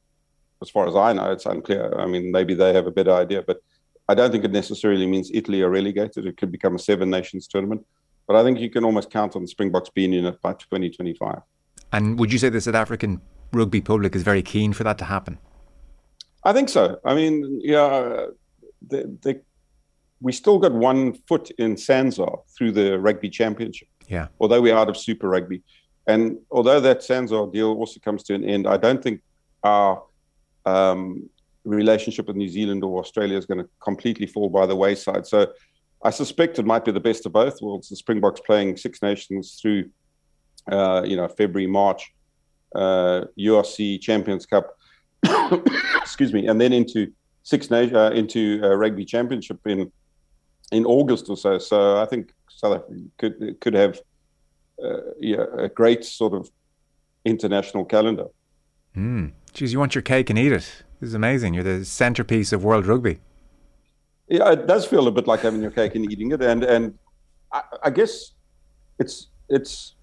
as 0.62 0.70
far 0.70 0.88
as 0.88 0.96
I 0.96 1.12
know, 1.12 1.30
it's 1.30 1.46
unclear. 1.46 1.98
I 1.98 2.06
mean, 2.06 2.32
maybe 2.32 2.54
they 2.54 2.72
have 2.72 2.86
a 2.86 2.90
better 2.90 3.12
idea, 3.12 3.42
but 3.42 3.60
I 4.08 4.14
don't 4.14 4.32
think 4.32 4.44
it 4.44 4.50
necessarily 4.50 5.06
means 5.06 5.30
Italy 5.32 5.62
are 5.62 5.70
relegated. 5.70 6.26
It 6.26 6.36
could 6.36 6.50
become 6.50 6.74
a 6.74 6.78
seven 6.78 7.10
nations 7.10 7.46
tournament. 7.46 7.86
But 8.26 8.36
I 8.36 8.44
think 8.44 8.58
you 8.58 8.70
can 8.70 8.84
almost 8.84 9.10
count 9.10 9.34
on 9.36 9.42
the 9.42 9.48
Springboks 9.48 9.90
being 9.90 10.12
in 10.12 10.24
it 10.24 10.40
by 10.40 10.52
2025. 10.52 11.40
And 11.92 12.18
would 12.18 12.32
you 12.32 12.38
say 12.38 12.48
the 12.48 12.60
South 12.60 12.74
African 12.74 13.20
rugby 13.52 13.80
public 13.80 14.14
is 14.14 14.22
very 14.22 14.42
keen 14.42 14.72
for 14.72 14.84
that 14.84 14.98
to 14.98 15.04
happen? 15.04 15.38
I 16.44 16.52
think 16.52 16.68
so. 16.68 16.98
I 17.04 17.14
mean, 17.14 17.60
yeah, 17.62 18.26
they, 18.86 19.04
they, 19.22 19.40
we 20.20 20.32
still 20.32 20.58
got 20.58 20.72
one 20.72 21.14
foot 21.28 21.50
in 21.58 21.76
SANZAAR 21.76 22.42
through 22.56 22.72
the 22.72 22.98
rugby 22.98 23.28
championship. 23.28 23.88
Yeah. 24.08 24.28
Although 24.40 24.60
we're 24.60 24.76
out 24.76 24.88
of 24.88 24.96
Super 24.96 25.28
Rugby. 25.28 25.62
And 26.06 26.38
although 26.50 26.80
that 26.80 27.00
SANZAAR 27.00 27.52
deal 27.52 27.72
also 27.72 28.00
comes 28.00 28.22
to 28.24 28.34
an 28.34 28.44
end, 28.44 28.66
I 28.66 28.76
don't 28.76 29.02
think 29.02 29.22
our 29.62 30.02
um, 30.66 31.28
relationship 31.64 32.26
with 32.26 32.36
New 32.36 32.48
Zealand 32.48 32.82
or 32.84 33.00
Australia 33.00 33.36
is 33.36 33.46
going 33.46 33.58
to 33.58 33.68
completely 33.82 34.26
fall 34.26 34.48
by 34.48 34.66
the 34.66 34.76
wayside. 34.76 35.26
So 35.26 35.46
I 36.02 36.10
suspect 36.10 36.58
it 36.58 36.66
might 36.66 36.84
be 36.84 36.92
the 36.92 37.00
best 37.00 37.26
of 37.26 37.32
both 37.32 37.60
worlds. 37.60 37.88
The 37.88 37.96
Springboks 37.96 38.40
playing 38.40 38.76
Six 38.76 39.02
Nations 39.02 39.58
through, 39.60 39.90
uh, 40.70 41.02
you 41.04 41.16
know, 41.16 41.28
February, 41.28 41.66
March, 41.66 42.12
uh, 42.74 43.24
URC 43.38 44.00
Champions 44.00 44.46
Cup, 44.46 44.76
excuse 45.96 46.32
me, 46.32 46.46
and 46.46 46.60
then 46.60 46.72
into 46.72 47.12
Six 47.42 47.70
Nations 47.70 47.96
uh, 47.96 48.10
into 48.14 48.60
uh, 48.62 48.74
Rugby 48.74 49.04
Championship 49.04 49.58
in 49.66 49.90
in 50.72 50.84
August 50.84 51.28
or 51.28 51.36
so. 51.36 51.58
So 51.58 52.00
I 52.00 52.06
think 52.06 52.32
South 52.48 52.76
Africa 52.76 53.00
could 53.18 53.60
could 53.60 53.74
have 53.74 54.00
uh, 54.82 55.00
yeah, 55.18 55.44
a 55.58 55.68
great 55.68 56.04
sort 56.04 56.32
of 56.32 56.50
international 57.24 57.84
calendar. 57.84 58.26
Mm. 58.96 59.32
Geez, 59.52 59.72
you 59.72 59.78
want 59.78 59.94
your 59.94 60.02
cake 60.02 60.30
and 60.30 60.38
eat 60.38 60.52
it. 60.52 60.84
This 61.00 61.08
is 61.08 61.14
amazing. 61.14 61.54
You're 61.54 61.64
the 61.64 61.84
centerpiece 61.84 62.52
of 62.52 62.64
world 62.64 62.86
rugby. 62.86 63.18
Yeah, 64.28 64.52
it 64.52 64.66
does 64.66 64.86
feel 64.86 65.08
a 65.08 65.10
bit 65.10 65.26
like 65.26 65.40
having 65.40 65.60
your 65.60 65.70
cake 65.70 65.94
and 65.96 66.10
eating 66.10 66.30
it, 66.32 66.42
and 66.42 66.62
and 66.62 66.98
I, 67.52 67.62
I 67.84 67.90
guess 67.90 68.32
it's 68.98 69.28
it's 69.48 69.94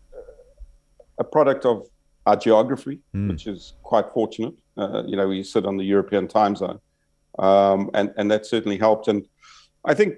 a 1.18 1.24
product 1.24 1.66
of 1.66 1.88
our 2.28 2.36
geography, 2.36 3.00
mm. 3.16 3.30
which 3.30 3.48
is 3.48 3.74
quite 3.84 4.06
fortunate. 4.14 4.54
Uh, 4.78 5.04
you 5.08 5.16
know, 5.16 5.28
we 5.28 5.44
sit 5.44 5.66
on 5.66 5.78
the 5.78 5.84
European 5.84 6.28
time 6.28 6.56
zone, 6.56 6.80
um, 7.40 7.90
and 7.94 8.14
and 8.18 8.30
that 8.30 8.46
certainly 8.46 8.78
helped. 8.78 9.08
And 9.08 9.28
I 9.86 9.94
think 9.94 10.16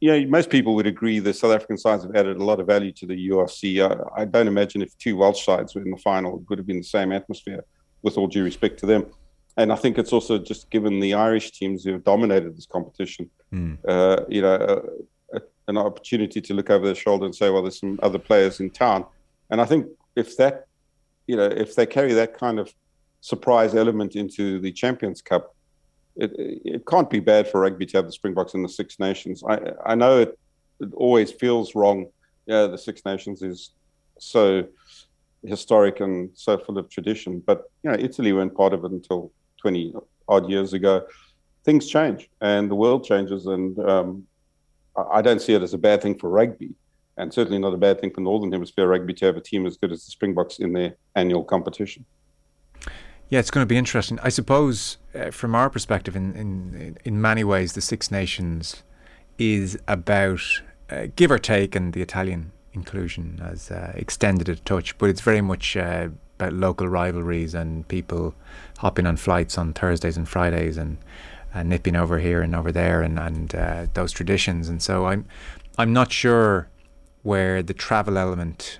you 0.00 0.10
know 0.10 0.26
most 0.26 0.50
people 0.50 0.74
would 0.74 0.86
agree 0.86 1.18
the 1.18 1.32
South 1.32 1.54
African 1.54 1.78
sides 1.78 2.02
have 2.02 2.14
added 2.14 2.36
a 2.36 2.44
lot 2.44 2.60
of 2.60 2.66
value 2.66 2.92
to 2.92 3.06
the 3.06 3.18
URC. 3.30 3.60
I, 3.88 4.22
I 4.22 4.24
don't 4.26 4.48
imagine 4.48 4.82
if 4.82 4.96
two 4.98 5.16
Welsh 5.16 5.44
sides 5.46 5.74
were 5.74 5.82
in 5.82 5.90
the 5.90 6.02
final, 6.10 6.36
it 6.36 6.42
would 6.48 6.58
have 6.58 6.66
been 6.66 6.78
the 6.78 6.94
same 6.98 7.12
atmosphere. 7.12 7.64
With 8.00 8.16
all 8.16 8.28
due 8.28 8.44
respect 8.44 8.78
to 8.78 8.86
them 8.86 9.06
and 9.58 9.72
I 9.72 9.74
think 9.74 9.98
it's 9.98 10.12
also 10.12 10.38
just 10.38 10.70
given 10.70 11.00
the 11.00 11.14
Irish 11.14 11.50
teams 11.50 11.82
who 11.82 11.92
have 11.92 12.04
dominated 12.04 12.56
this 12.56 12.64
competition, 12.64 13.28
mm. 13.52 13.76
uh, 13.88 14.24
you 14.28 14.40
know, 14.40 14.54
a, 14.54 15.36
a, 15.36 15.40
an 15.66 15.76
opportunity 15.76 16.40
to 16.40 16.54
look 16.54 16.70
over 16.70 16.86
their 16.86 16.94
shoulder 16.94 17.26
and 17.26 17.34
say, 17.34 17.50
well, 17.50 17.62
there's 17.62 17.80
some 17.80 17.98
other 18.00 18.20
players 18.20 18.60
in 18.60 18.70
town. 18.70 19.04
And 19.50 19.60
I 19.60 19.64
think 19.64 19.88
if 20.14 20.36
that, 20.36 20.67
you 21.28 21.36
know, 21.36 21.44
if 21.44 21.76
they 21.76 21.86
carry 21.86 22.12
that 22.14 22.36
kind 22.36 22.58
of 22.58 22.74
surprise 23.20 23.74
element 23.74 24.16
into 24.16 24.58
the 24.58 24.72
Champions 24.72 25.22
Cup, 25.22 25.54
it, 26.16 26.32
it 26.36 26.86
can't 26.86 27.08
be 27.08 27.20
bad 27.20 27.46
for 27.46 27.60
rugby 27.60 27.86
to 27.86 27.98
have 27.98 28.06
the 28.06 28.12
Springboks 28.12 28.54
in 28.54 28.62
the 28.62 28.68
Six 28.68 28.98
Nations. 28.98 29.44
I, 29.48 29.60
I 29.86 29.94
know 29.94 30.18
it, 30.18 30.38
it 30.80 30.88
always 30.94 31.30
feels 31.30 31.76
wrong. 31.76 32.06
Yeah, 32.46 32.66
the 32.66 32.78
Six 32.78 33.04
Nations 33.04 33.42
is 33.42 33.70
so 34.18 34.66
historic 35.46 36.00
and 36.00 36.30
so 36.34 36.58
full 36.58 36.78
of 36.78 36.88
tradition, 36.88 37.40
but 37.46 37.70
you 37.84 37.90
know, 37.90 37.96
Italy 37.96 38.32
weren't 38.32 38.56
part 38.56 38.72
of 38.72 38.84
it 38.84 38.90
until 38.90 39.30
20 39.60 39.94
odd 40.28 40.48
years 40.48 40.72
ago, 40.72 41.06
things 41.64 41.88
change 41.88 42.30
and 42.40 42.70
the 42.70 42.74
world 42.74 43.04
changes. 43.04 43.46
And 43.46 43.78
um, 43.78 44.26
I 45.12 45.22
don't 45.22 45.40
see 45.40 45.54
it 45.54 45.62
as 45.62 45.74
a 45.74 45.78
bad 45.78 46.02
thing 46.02 46.18
for 46.18 46.30
rugby, 46.30 46.70
and 47.18 47.34
certainly 47.34 47.58
not 47.58 47.74
a 47.74 47.76
bad 47.76 48.00
thing 48.00 48.10
for 48.10 48.20
Northern 48.20 48.52
Hemisphere 48.52 48.86
rugby 48.86 49.12
to 49.14 49.26
have 49.26 49.36
a 49.36 49.40
team 49.40 49.66
as 49.66 49.76
good 49.76 49.92
as 49.92 50.04
the 50.04 50.10
Springboks 50.10 50.58
in 50.58 50.72
their 50.72 50.94
annual 51.14 51.44
competition. 51.44 52.06
Yeah, 53.28 53.40
it's 53.40 53.50
going 53.50 53.62
to 53.62 53.68
be 53.68 53.76
interesting. 53.76 54.18
I 54.22 54.30
suppose, 54.30 54.96
uh, 55.14 55.30
from 55.30 55.54
our 55.54 55.68
perspective, 55.68 56.16
in, 56.16 56.34
in 56.34 56.96
in 57.04 57.20
many 57.20 57.44
ways, 57.44 57.74
the 57.74 57.82
Six 57.82 58.10
Nations 58.10 58.82
is 59.36 59.78
about 59.86 60.40
uh, 60.88 61.08
give 61.14 61.30
or 61.30 61.38
take, 61.38 61.76
and 61.76 61.92
the 61.92 62.00
Italian 62.00 62.52
inclusion 62.72 63.38
has 63.42 63.70
uh, 63.70 63.92
extended 63.94 64.48
a 64.48 64.56
touch, 64.56 64.96
but 64.96 65.10
it's 65.10 65.20
very 65.20 65.42
much 65.42 65.76
uh, 65.76 66.08
about 66.38 66.52
local 66.54 66.88
rivalries 66.88 67.54
and 67.54 67.86
people 67.88 68.34
hopping 68.78 69.06
on 69.06 69.16
flights 69.16 69.58
on 69.58 69.72
Thursdays 69.72 70.16
and 70.16 70.28
Fridays 70.28 70.78
and, 70.78 70.96
and 71.52 71.68
nipping 71.68 71.96
over 71.96 72.20
here 72.20 72.40
and 72.40 72.54
over 72.54 72.72
there 72.72 73.02
and 73.02 73.18
and 73.18 73.54
uh, 73.54 73.86
those 73.92 74.12
traditions. 74.12 74.68
And 74.70 74.80
so 74.82 75.06
I'm 75.06 75.26
I'm 75.76 75.92
not 75.92 76.12
sure 76.12 76.68
where 77.28 77.62
the 77.62 77.74
travel 77.74 78.16
element 78.16 78.78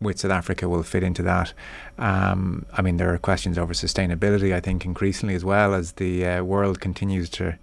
with 0.00 0.18
South 0.18 0.32
Africa 0.32 0.68
will 0.68 0.82
fit 0.82 1.02
into 1.02 1.22
that. 1.22 1.52
Um, 1.96 2.66
I 2.72 2.82
mean, 2.82 2.96
there 2.96 3.12
are 3.14 3.18
questions 3.18 3.56
over 3.56 3.72
sustainability. 3.72 4.52
I 4.52 4.60
think 4.60 4.84
increasingly 4.84 5.34
as 5.36 5.44
well 5.44 5.74
as 5.74 5.92
the 5.92 6.26
uh, 6.26 6.42
world 6.42 6.80
continues 6.80 7.28
to 7.30 7.56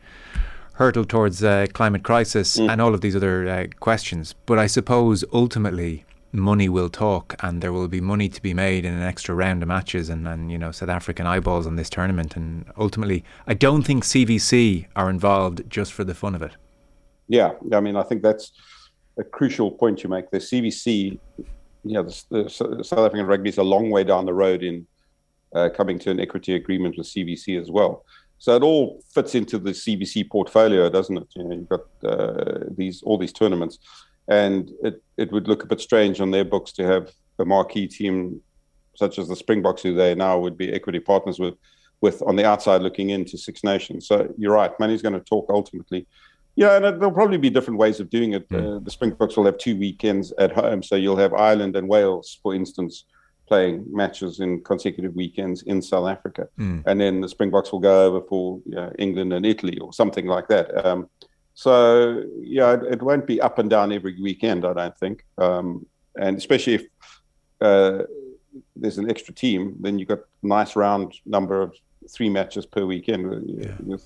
hurtle 0.74 1.06
towards 1.06 1.44
uh, 1.44 1.68
climate 1.74 2.04
crisis 2.04 2.58
mm. 2.58 2.70
and 2.70 2.82
all 2.82 2.94
of 2.94 3.02
these 3.02 3.16
other 3.16 3.48
uh, 3.48 3.68
questions. 3.80 4.36
But 4.46 4.58
I 4.58 4.68
suppose 4.68 5.26
ultimately 5.34 6.06
money 6.32 6.70
will 6.70 6.90
talk 6.90 7.36
and 7.42 7.62
there 7.62 7.74
will 7.74 7.88
be 7.88 8.02
money 8.02 8.30
to 8.30 8.42
be 8.42 8.54
made 8.54 8.84
in 8.84 8.94
an 8.94 9.04
extra 9.04 9.34
round 9.36 9.64
of 9.64 9.70
matches 9.70 10.10
and, 10.10 10.28
and 10.28 10.52
you 10.52 10.58
know 10.58 10.72
South 10.72 10.90
African 10.90 11.26
eyeballs 11.26 11.66
on 11.66 11.78
this 11.78 11.90
tournament 11.90 12.36
and 12.36 12.66
ultimately 12.78 13.24
I 13.48 13.54
don't 13.54 13.84
think 13.84 14.04
CVC 14.04 14.88
are 14.98 15.10
involved 15.10 15.64
just 15.70 15.94
for 15.94 16.04
the 16.04 16.14
fun 16.14 16.36
of 16.36 16.42
it. 16.42 16.52
Yeah, 17.30 17.52
I 17.72 17.80
mean 17.80 17.96
I 17.96 18.04
think 18.04 18.22
that's 18.22 18.52
a 19.18 19.24
crucial 19.24 19.72
point 19.72 20.04
you 20.04 20.10
make. 20.10 20.30
The 20.32 20.38
CVC, 20.38 21.20
you 21.38 21.94
know, 21.94 22.04
the, 22.04 22.24
the 22.30 22.50
South 22.84 23.00
African 23.00 23.26
rugby 23.26 23.50
is 23.50 23.58
a 23.58 23.64
long 23.64 23.90
way 23.90 24.04
down 24.04 24.26
the 24.26 24.34
road 24.34 24.64
in 24.64 24.86
uh, 25.54 25.70
coming 25.70 25.98
to 26.00 26.12
an 26.12 26.20
equity 26.20 26.56
agreement 26.56 26.98
with 26.98 27.08
CVC 27.08 27.60
as 27.62 27.72
well. 27.72 28.04
So 28.38 28.56
it 28.56 28.64
all 28.64 29.02
fits 29.14 29.34
into 29.34 29.58
the 29.58 29.72
CVC 29.72 30.30
portfolio, 30.30 30.90
doesn't 30.90 31.18
it? 31.18 31.28
You 31.36 31.44
know, 31.44 31.56
you've 31.56 31.70
got 31.70 31.86
uh, 32.04 32.66
these 32.76 33.02
all 33.04 33.18
these 33.18 33.32
tournaments 33.32 33.80
and 34.28 34.72
it, 34.84 35.02
it 35.18 35.32
would 35.32 35.48
look 35.48 35.64
a 35.64 35.68
bit 35.68 35.80
strange 35.80 36.20
on 36.20 36.32
their 36.32 36.46
books 36.46 36.72
to 36.74 36.84
have 36.86 37.12
a 37.40 37.46
marquee 37.46 37.88
team 37.88 38.42
such 38.96 39.20
as 39.20 39.28
the 39.28 39.36
Springboks, 39.36 39.82
who 39.82 39.94
they 39.94 40.16
now 40.16 40.40
would 40.40 40.58
be 40.58 40.74
equity 40.74 41.00
partners 41.00 41.38
with, 41.38 41.56
with 42.02 42.22
on 42.24 42.36
the 42.36 42.46
outside 42.46 42.82
looking 42.82 43.10
into 43.10 43.38
Six 43.38 43.64
Nations. 43.64 44.08
So 44.08 44.34
you're 44.38 44.54
right, 44.54 44.78
money's 44.80 45.02
going 45.02 45.14
to 45.14 45.20
talk 45.20 45.48
ultimately. 45.50 46.08
Yeah, 46.56 46.76
and 46.78 46.86
there'll 46.86 47.12
probably 47.12 47.38
be 47.38 47.50
different 47.50 47.80
ways 47.80 48.00
of 48.00 48.10
doing 48.10 48.34
it. 48.34 48.48
Mm. 48.50 48.78
Uh, 48.78 48.80
the 48.80 48.92
Springboks 48.92 49.36
will 49.36 49.46
have 49.46 49.58
two 49.58 49.78
weekends 49.78 50.32
at 50.40 50.54
home, 50.54 50.82
so 50.82 50.96
you'll 50.96 51.18
have 51.18 51.34
Ireland 51.34 51.76
and 51.76 51.88
Wales, 51.90 52.40
for 52.42 52.56
instance, 52.56 53.06
playing 53.48 53.86
matches 53.92 54.40
in 54.40 54.64
consecutive 54.64 55.14
weekends 55.16 55.64
in 55.64 55.82
South 55.82 56.08
Africa, 56.08 56.48
mm. 56.58 56.82
and 56.86 57.00
then 57.00 57.22
the 57.22 57.30
Springboks 57.30 57.72
will 57.72 57.80
go 57.80 58.06
over 58.06 58.26
for 58.28 58.62
you 58.66 58.76
know, 58.76 58.92
England 58.98 59.34
and 59.34 59.46
Italy 59.46 59.78
or 59.80 59.92
something 59.94 60.26
like 60.26 60.48
that. 60.48 60.86
Um, 60.86 61.10
So 61.56 62.24
yeah, 62.42 62.74
it, 62.74 62.84
it, 62.96 63.02
won't 63.02 63.26
be 63.26 63.40
up 63.40 63.60
and 63.60 63.70
down 63.70 63.94
every 63.94 64.22
weekend. 64.22 64.66
I 64.66 64.74
don't 64.74 64.98
think, 64.98 65.26
um, 65.38 65.86
and 66.20 66.38
especially 66.38 66.76
if 66.76 66.84
uh, 67.62 68.04
there's 68.76 68.98
an 68.98 69.10
extra 69.10 69.34
team, 69.34 69.76
then 69.80 69.98
you've 69.98 70.10
got 70.10 70.20
a 70.20 70.48
nice 70.48 70.76
round 70.76 71.14
number 71.26 71.62
of 71.62 71.74
three 72.12 72.30
matches 72.30 72.66
per 72.66 72.86
weekend. 72.86 73.34
Uh, 73.34 73.40
yeah. 73.46 73.78
With, 73.80 74.06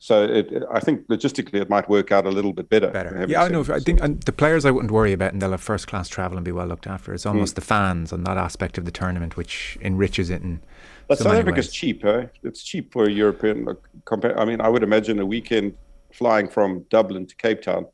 so 0.00 0.24
it, 0.24 0.52
I 0.72 0.78
think 0.78 1.08
logistically 1.08 1.60
it 1.60 1.68
might 1.68 1.88
work 1.88 2.12
out 2.12 2.24
a 2.24 2.30
little 2.30 2.52
bit 2.52 2.68
better. 2.68 2.88
Better. 2.88 3.26
Yeah, 3.28 3.42
I 3.42 3.48
know. 3.48 3.64
I 3.68 3.80
think 3.80 4.24
the 4.24 4.32
players 4.32 4.64
I 4.64 4.70
wouldn't 4.70 4.92
worry 4.92 5.12
about, 5.12 5.32
and 5.32 5.42
they'll 5.42 5.50
have 5.50 5.60
first 5.60 5.88
class 5.88 6.08
travel 6.08 6.38
and 6.38 6.44
be 6.44 6.52
well 6.52 6.66
looked 6.66 6.86
after. 6.86 7.12
It's 7.12 7.26
almost 7.26 7.52
mm. 7.52 7.56
the 7.56 7.62
fans 7.62 8.12
on 8.12 8.22
that 8.24 8.36
aspect 8.36 8.78
of 8.78 8.84
the 8.84 8.92
tournament 8.92 9.36
which 9.36 9.76
enriches 9.82 10.30
it. 10.30 10.40
And 10.42 10.60
but 11.08 11.18
so 11.18 11.24
South 11.24 11.34
Africa's 11.34 11.72
cheap. 11.72 12.04
Eh? 12.04 12.26
It's 12.44 12.62
cheap 12.62 12.92
for 12.92 13.06
a 13.06 13.10
European. 13.10 13.66
Compare, 14.04 14.38
I 14.38 14.44
mean, 14.44 14.60
I 14.60 14.68
would 14.68 14.84
imagine 14.84 15.18
a 15.18 15.26
weekend 15.26 15.74
flying 16.12 16.48
from 16.48 16.84
Dublin 16.90 17.26
to 17.26 17.36
Cape 17.36 17.62
Town 17.62 17.86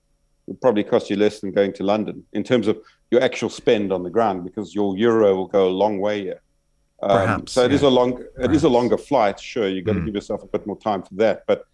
would 0.46 0.60
probably 0.60 0.84
cost 0.84 1.08
you 1.08 1.16
less 1.16 1.40
than 1.40 1.52
going 1.52 1.72
to 1.72 1.82
London 1.82 2.22
in 2.34 2.44
terms 2.44 2.68
of 2.68 2.78
your 3.10 3.22
actual 3.22 3.48
spend 3.48 3.92
on 3.92 4.02
the 4.02 4.10
ground 4.10 4.44
because 4.44 4.74
your 4.74 4.96
euro 4.98 5.34
will 5.34 5.46
go 5.46 5.68
a 5.68 5.70
long 5.70 5.98
way 6.00 6.22
here. 6.22 6.42
Um, 7.02 7.10
Perhaps, 7.18 7.52
so 7.52 7.64
it 7.64 7.70
yeah. 7.70 7.76
is 7.76 7.82
a 7.82 7.88
long, 7.88 8.20
it 8.20 8.34
Perhaps. 8.36 8.56
is 8.56 8.64
a 8.64 8.68
longer 8.68 8.98
flight. 8.98 9.40
Sure, 9.40 9.68
you've 9.68 9.86
got 9.86 9.96
mm. 9.96 10.00
to 10.00 10.04
give 10.04 10.14
yourself 10.14 10.42
a 10.42 10.46
bit 10.46 10.66
more 10.66 10.78
time 10.78 11.02
for 11.02 11.14
that, 11.14 11.44
but 11.46 11.64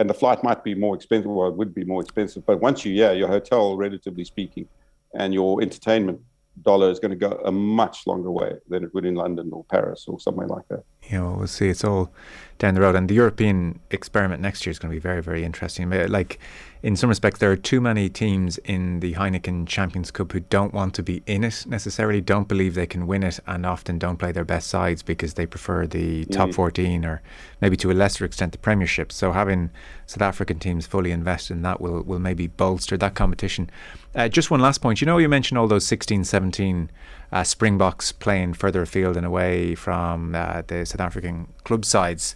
and 0.00 0.08
the 0.08 0.14
flight 0.14 0.42
might 0.42 0.64
be 0.64 0.74
more 0.74 0.94
expensive, 0.94 1.30
or 1.30 1.48
it 1.48 1.54
would 1.54 1.74
be 1.74 1.84
more 1.84 2.00
expensive. 2.00 2.44
But 2.46 2.60
once 2.60 2.86
you, 2.86 2.92
yeah, 2.92 3.12
your 3.12 3.28
hotel, 3.28 3.76
relatively 3.76 4.24
speaking, 4.24 4.66
and 5.14 5.34
your 5.34 5.60
entertainment 5.60 6.20
dollar 6.62 6.90
is 6.90 6.98
going 6.98 7.10
to 7.10 7.16
go 7.16 7.40
a 7.44 7.52
much 7.52 8.06
longer 8.06 8.30
way 8.30 8.52
than 8.68 8.84
it 8.84 8.92
would 8.94 9.04
in 9.04 9.14
London 9.14 9.50
or 9.52 9.64
Paris 9.64 10.04
or 10.08 10.18
somewhere 10.20 10.48
like 10.48 10.66
that. 10.68 10.84
Yeah, 11.10 11.22
well, 11.22 11.36
we'll 11.36 11.46
see. 11.46 11.68
It's 11.68 11.82
all 11.82 12.12
down 12.58 12.74
the 12.74 12.80
road, 12.82 12.94
and 12.94 13.08
the 13.08 13.14
European 13.14 13.80
experiment 13.90 14.42
next 14.42 14.64
year 14.66 14.70
is 14.70 14.78
going 14.78 14.90
to 14.90 14.94
be 14.94 15.00
very, 15.00 15.22
very 15.22 15.44
interesting. 15.44 15.90
Like 15.90 16.38
in 16.82 16.94
some 16.94 17.08
respects, 17.08 17.40
there 17.40 17.50
are 17.50 17.56
too 17.56 17.80
many 17.80 18.08
teams 18.08 18.58
in 18.58 19.00
the 19.00 19.14
Heineken 19.14 19.66
Champions 19.66 20.10
Cup 20.10 20.32
who 20.32 20.40
don't 20.40 20.72
want 20.72 20.94
to 20.94 21.02
be 21.02 21.22
in 21.26 21.42
it 21.42 21.64
necessarily, 21.66 22.20
don't 22.20 22.48
believe 22.48 22.74
they 22.74 22.86
can 22.86 23.06
win 23.06 23.22
it, 23.22 23.40
and 23.46 23.66
often 23.66 23.98
don't 23.98 24.18
play 24.18 24.30
their 24.30 24.44
best 24.44 24.68
sides 24.68 25.02
because 25.02 25.34
they 25.34 25.46
prefer 25.46 25.86
the 25.86 26.26
top 26.26 26.50
mm. 26.50 26.54
14 26.54 27.04
or 27.04 27.22
maybe 27.60 27.76
to 27.78 27.90
a 27.90 27.94
lesser 27.94 28.24
extent 28.24 28.52
the 28.52 28.58
Premiership. 28.58 29.10
So 29.10 29.32
having 29.32 29.70
South 30.06 30.22
African 30.22 30.58
teams 30.58 30.86
fully 30.86 31.10
invested 31.10 31.54
in 31.54 31.62
that 31.62 31.80
will, 31.80 32.02
will 32.02 32.18
maybe 32.18 32.46
bolster 32.46 32.96
that 32.98 33.14
competition. 33.14 33.70
Uh, 34.14 34.28
just 34.28 34.50
one 34.50 34.60
last 34.60 34.78
point. 34.78 35.00
You 35.00 35.06
know, 35.06 35.18
you 35.18 35.28
mentioned 35.28 35.58
all 35.58 35.68
those 35.68 35.86
16, 35.86 36.24
17 36.24 36.90
uh, 37.30 37.44
Springboks 37.44 38.12
playing 38.12 38.54
further 38.54 38.82
afield 38.82 39.16
and 39.16 39.24
away 39.24 39.74
from 39.74 40.34
uh, 40.34 40.62
the 40.66 40.84
South 40.84 41.00
African 41.00 41.52
club 41.64 41.84
sides. 41.84 42.34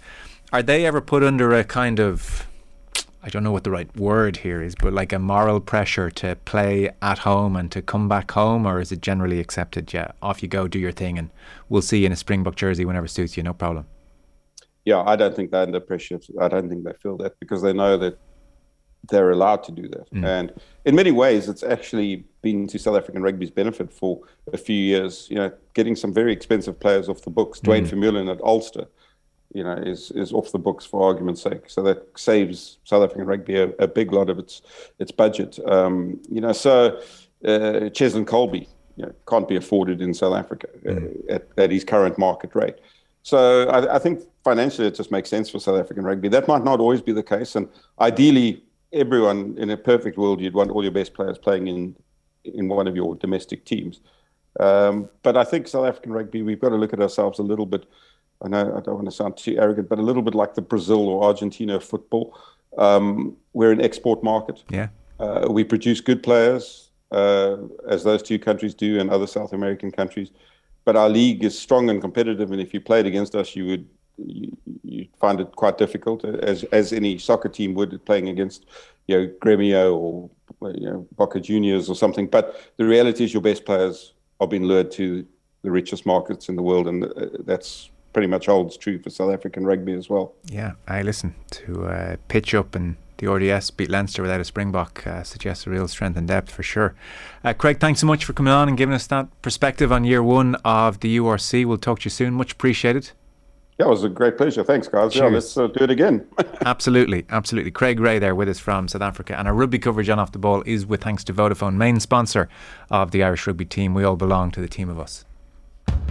Are 0.52 0.62
they 0.62 0.86
ever 0.86 1.00
put 1.00 1.24
under 1.24 1.52
a 1.52 1.64
kind 1.64 1.98
of 1.98 2.46
I 3.24 3.30
don't 3.30 3.42
know 3.42 3.52
what 3.52 3.64
the 3.64 3.70
right 3.70 3.88
word 3.96 4.36
here 4.36 4.62
is, 4.62 4.74
but 4.74 4.92
like 4.92 5.10
a 5.10 5.18
moral 5.18 5.58
pressure 5.58 6.10
to 6.10 6.36
play 6.44 6.90
at 7.00 7.20
home 7.20 7.56
and 7.56 7.72
to 7.72 7.80
come 7.80 8.06
back 8.06 8.30
home, 8.32 8.66
or 8.66 8.80
is 8.80 8.92
it 8.92 9.00
generally 9.00 9.40
accepted? 9.40 9.94
Yeah, 9.94 10.12
off 10.20 10.42
you 10.42 10.48
go, 10.48 10.68
do 10.68 10.78
your 10.78 10.92
thing, 10.92 11.18
and 11.18 11.30
we'll 11.70 11.80
see 11.80 12.00
you 12.00 12.06
in 12.06 12.12
a 12.12 12.16
Springbok 12.16 12.54
jersey 12.54 12.84
whenever 12.84 13.08
suits 13.08 13.38
you, 13.38 13.42
no 13.42 13.54
problem. 13.54 13.86
Yeah, 14.84 15.02
I 15.06 15.16
don't 15.16 15.34
think 15.34 15.52
they're 15.52 15.62
under 15.62 15.80
pressure. 15.80 16.20
I 16.38 16.48
don't 16.48 16.68
think 16.68 16.84
they 16.84 16.92
feel 17.02 17.16
that 17.16 17.40
because 17.40 17.62
they 17.62 17.72
know 17.72 17.96
that 17.96 18.18
they're 19.08 19.30
allowed 19.30 19.62
to 19.64 19.72
do 19.72 19.88
that. 19.88 20.10
Mm. 20.12 20.24
And 20.24 20.52
in 20.84 20.94
many 20.94 21.10
ways, 21.10 21.48
it's 21.48 21.62
actually 21.62 22.24
been 22.42 22.66
to 22.68 22.78
South 22.78 22.96
African 22.96 23.22
rugby's 23.22 23.50
benefit 23.50 23.92
for 23.92 24.20
a 24.52 24.58
few 24.58 24.76
years. 24.76 25.26
You 25.30 25.36
know, 25.36 25.52
getting 25.74 25.96
some 25.96 26.12
very 26.12 26.32
expensive 26.32 26.78
players 26.78 27.08
off 27.08 27.22
the 27.22 27.30
books. 27.30 27.60
Mm. 27.60 27.86
Vermeulen 27.86 28.30
at 28.30 28.40
Ulster 28.42 28.86
you 29.54 29.62
know, 29.62 29.72
is 29.72 30.10
is 30.10 30.32
off 30.32 30.50
the 30.52 30.58
books 30.58 30.84
for 30.84 31.08
argument's 31.08 31.40
sake. 31.40 31.70
So 31.70 31.82
that 31.82 32.18
saves 32.18 32.78
South 32.84 33.04
African 33.04 33.24
rugby 33.24 33.56
a, 33.56 33.68
a 33.78 33.86
big 33.86 34.12
lot 34.12 34.28
of 34.28 34.38
its 34.38 34.62
its 34.98 35.12
budget. 35.12 35.58
Um, 35.66 36.20
you 36.28 36.40
know, 36.40 36.52
so 36.52 37.00
uh, 37.44 37.88
Cheslin 37.90 38.26
Kolbe 38.26 38.66
you 38.96 39.06
know, 39.06 39.12
can't 39.28 39.48
be 39.48 39.56
afforded 39.56 40.02
in 40.02 40.12
South 40.12 40.34
Africa 40.34 40.68
uh, 40.86 40.92
mm. 40.92 41.30
at, 41.30 41.48
at 41.56 41.70
his 41.70 41.84
current 41.84 42.18
market 42.18 42.54
rate. 42.54 42.76
So 43.22 43.68
I, 43.68 43.96
I, 43.96 43.98
think 43.98 44.22
financially 44.44 44.86
it 44.86 44.94
just 44.94 45.10
makes 45.10 45.30
sense 45.30 45.48
for 45.48 45.58
South 45.58 45.80
African 45.80 46.04
rugby. 46.04 46.28
That 46.28 46.46
might 46.46 46.62
not 46.62 46.78
always 46.80 47.00
be 47.00 47.12
the 47.12 47.22
case, 47.22 47.56
and 47.56 47.68
ideally, 48.00 48.62
everyone 48.94 49.56
in 49.58 49.70
a 49.70 49.76
perfect 49.76 50.16
world, 50.16 50.40
you'd 50.40 50.54
want 50.54 50.70
all 50.70 50.82
your 50.82 50.92
best 50.92 51.14
players 51.14 51.38
playing 51.38 51.68
in 51.68 51.96
in 52.44 52.68
one 52.68 52.86
of 52.86 52.94
your 52.94 53.14
domestic 53.16 53.64
teams. 53.64 54.00
Um, 54.60 55.08
but 55.22 55.36
I 55.36 55.44
think 55.44 55.66
South 55.66 55.86
African 55.86 56.12
rugby, 56.12 56.42
we've 56.42 56.60
got 56.60 56.68
to 56.68 56.76
look 56.76 56.92
at 56.92 57.00
ourselves 57.00 57.38
a 57.38 57.42
little 57.42 57.66
bit 57.66 57.86
I 58.42 58.48
know 58.48 58.74
I 58.76 58.80
don't 58.80 58.94
want 58.94 59.06
to 59.06 59.12
sound 59.12 59.36
too 59.36 59.56
arrogant, 59.58 59.88
but 59.88 59.98
a 59.98 60.02
little 60.02 60.22
bit 60.22 60.34
like 60.34 60.54
the 60.54 60.62
Brazil 60.62 61.08
or 61.08 61.24
Argentina 61.24 61.80
football. 61.80 62.38
Um, 62.76 63.36
we're 63.52 63.72
an 63.72 63.80
export 63.80 64.22
market. 64.22 64.62
Yeah. 64.68 64.88
Uh, 65.18 65.46
we 65.48 65.64
produce 65.64 66.00
good 66.00 66.22
players, 66.22 66.90
uh, 67.12 67.56
as 67.88 68.04
those 68.04 68.22
two 68.22 68.38
countries 68.38 68.74
do, 68.74 68.98
and 68.98 69.10
other 69.10 69.26
South 69.26 69.52
American 69.52 69.90
countries. 69.90 70.30
But 70.84 70.96
our 70.96 71.08
league 71.08 71.44
is 71.44 71.58
strong 71.58 71.88
and 71.88 72.00
competitive, 72.00 72.50
and 72.50 72.60
if 72.60 72.74
you 72.74 72.80
played 72.80 73.06
against 73.06 73.34
us, 73.34 73.56
you 73.56 73.66
would 73.66 73.88
you, 74.18 74.56
you 74.82 75.06
find 75.20 75.40
it 75.40 75.54
quite 75.56 75.78
difficult, 75.78 76.24
as 76.24 76.64
as 76.64 76.92
any 76.92 77.18
soccer 77.18 77.48
team 77.48 77.74
would 77.74 78.04
playing 78.04 78.28
against, 78.28 78.66
you 79.06 79.16
know, 79.16 79.32
Gremio 79.42 79.94
or 79.94 80.30
you 80.74 80.88
know 80.88 81.06
Boca 81.16 81.40
Juniors 81.40 81.88
or 81.88 81.96
something. 81.96 82.26
But 82.26 82.60
the 82.76 82.84
reality 82.84 83.24
is, 83.24 83.32
your 83.32 83.42
best 83.42 83.64
players 83.64 84.14
are 84.40 84.48
being 84.48 84.64
lured 84.64 84.90
to 84.92 85.26
the 85.62 85.70
richest 85.70 86.06
markets 86.06 86.48
in 86.48 86.56
the 86.56 86.62
world, 86.62 86.86
and 86.86 87.04
uh, 87.04 87.26
that's 87.40 87.90
pretty 88.12 88.28
much 88.28 88.46
holds 88.46 88.76
true 88.76 88.98
for 88.98 89.10
South 89.10 89.32
African 89.32 89.66
rugby 89.66 89.92
as 89.92 90.08
well. 90.08 90.34
Yeah, 90.46 90.72
I 90.86 91.02
listen 91.02 91.34
to 91.50 91.86
uh, 91.86 92.16
pitch 92.28 92.54
up 92.54 92.74
and 92.74 92.96
the 93.18 93.30
RDS 93.30 93.70
beat 93.70 93.90
Leinster 93.90 94.22
without 94.22 94.40
a 94.40 94.44
Springbok 94.44 95.06
uh, 95.06 95.22
suggests 95.22 95.66
a 95.66 95.70
real 95.70 95.88
strength 95.88 96.16
and 96.16 96.26
depth 96.26 96.50
for 96.50 96.62
sure. 96.62 96.94
Uh, 97.44 97.52
Craig, 97.52 97.78
thanks 97.78 98.00
so 98.00 98.06
much 98.06 98.24
for 98.24 98.32
coming 98.32 98.52
on 98.52 98.68
and 98.68 98.76
giving 98.76 98.94
us 98.94 99.06
that 99.08 99.28
perspective 99.42 99.92
on 99.92 100.04
year 100.04 100.22
one 100.22 100.56
of 100.64 101.00
the 101.00 101.16
URC. 101.18 101.64
We'll 101.64 101.78
talk 101.78 102.00
to 102.00 102.04
you 102.04 102.10
soon. 102.10 102.34
Much 102.34 102.52
appreciated. 102.52 103.12
Yeah, 103.78 103.86
it 103.86 103.88
was 103.88 104.04
a 104.04 104.08
great 104.08 104.36
pleasure. 104.36 104.62
Thanks, 104.62 104.86
guys. 104.86 105.12
Cheers. 105.12 105.22
Yeah, 105.22 105.28
let's 105.28 105.56
uh, 105.56 105.66
do 105.66 105.82
it 105.82 105.90
again. 105.90 106.26
absolutely, 106.64 107.26
absolutely. 107.30 107.72
Craig 107.72 107.98
Ray 107.98 108.20
there 108.20 108.34
with 108.34 108.48
us 108.48 108.60
from 108.60 108.86
South 108.86 109.02
Africa. 109.02 109.36
And 109.36 109.48
our 109.48 109.54
rugby 109.54 109.80
coverage 109.80 110.08
on 110.08 110.18
Off 110.20 110.30
the 110.30 110.38
Ball 110.38 110.62
is 110.64 110.86
with 110.86 111.02
thanks 111.02 111.24
to 111.24 111.34
Vodafone, 111.34 111.74
main 111.74 111.98
sponsor 111.98 112.48
of 112.90 113.10
the 113.10 113.24
Irish 113.24 113.46
rugby 113.46 113.64
team. 113.64 113.92
We 113.92 114.04
all 114.04 114.16
belong 114.16 114.52
to 114.52 114.60
the 114.60 114.68
team 114.68 114.88
of 114.88 115.00
us. 115.00 115.24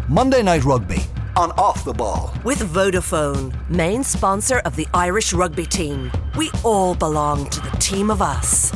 Monday 0.09 0.43
Night 0.43 0.65
Rugby 0.65 1.01
on 1.37 1.51
Off 1.51 1.85
the 1.85 1.93
Ball. 1.93 2.33
With 2.43 2.59
Vodafone, 2.59 3.69
main 3.69 4.03
sponsor 4.03 4.59
of 4.59 4.75
the 4.75 4.87
Irish 4.93 5.31
rugby 5.31 5.65
team. 5.65 6.11
We 6.35 6.51
all 6.63 6.95
belong 6.95 7.49
to 7.49 7.61
the 7.61 7.77
team 7.77 8.11
of 8.11 8.21
us. 8.21 8.71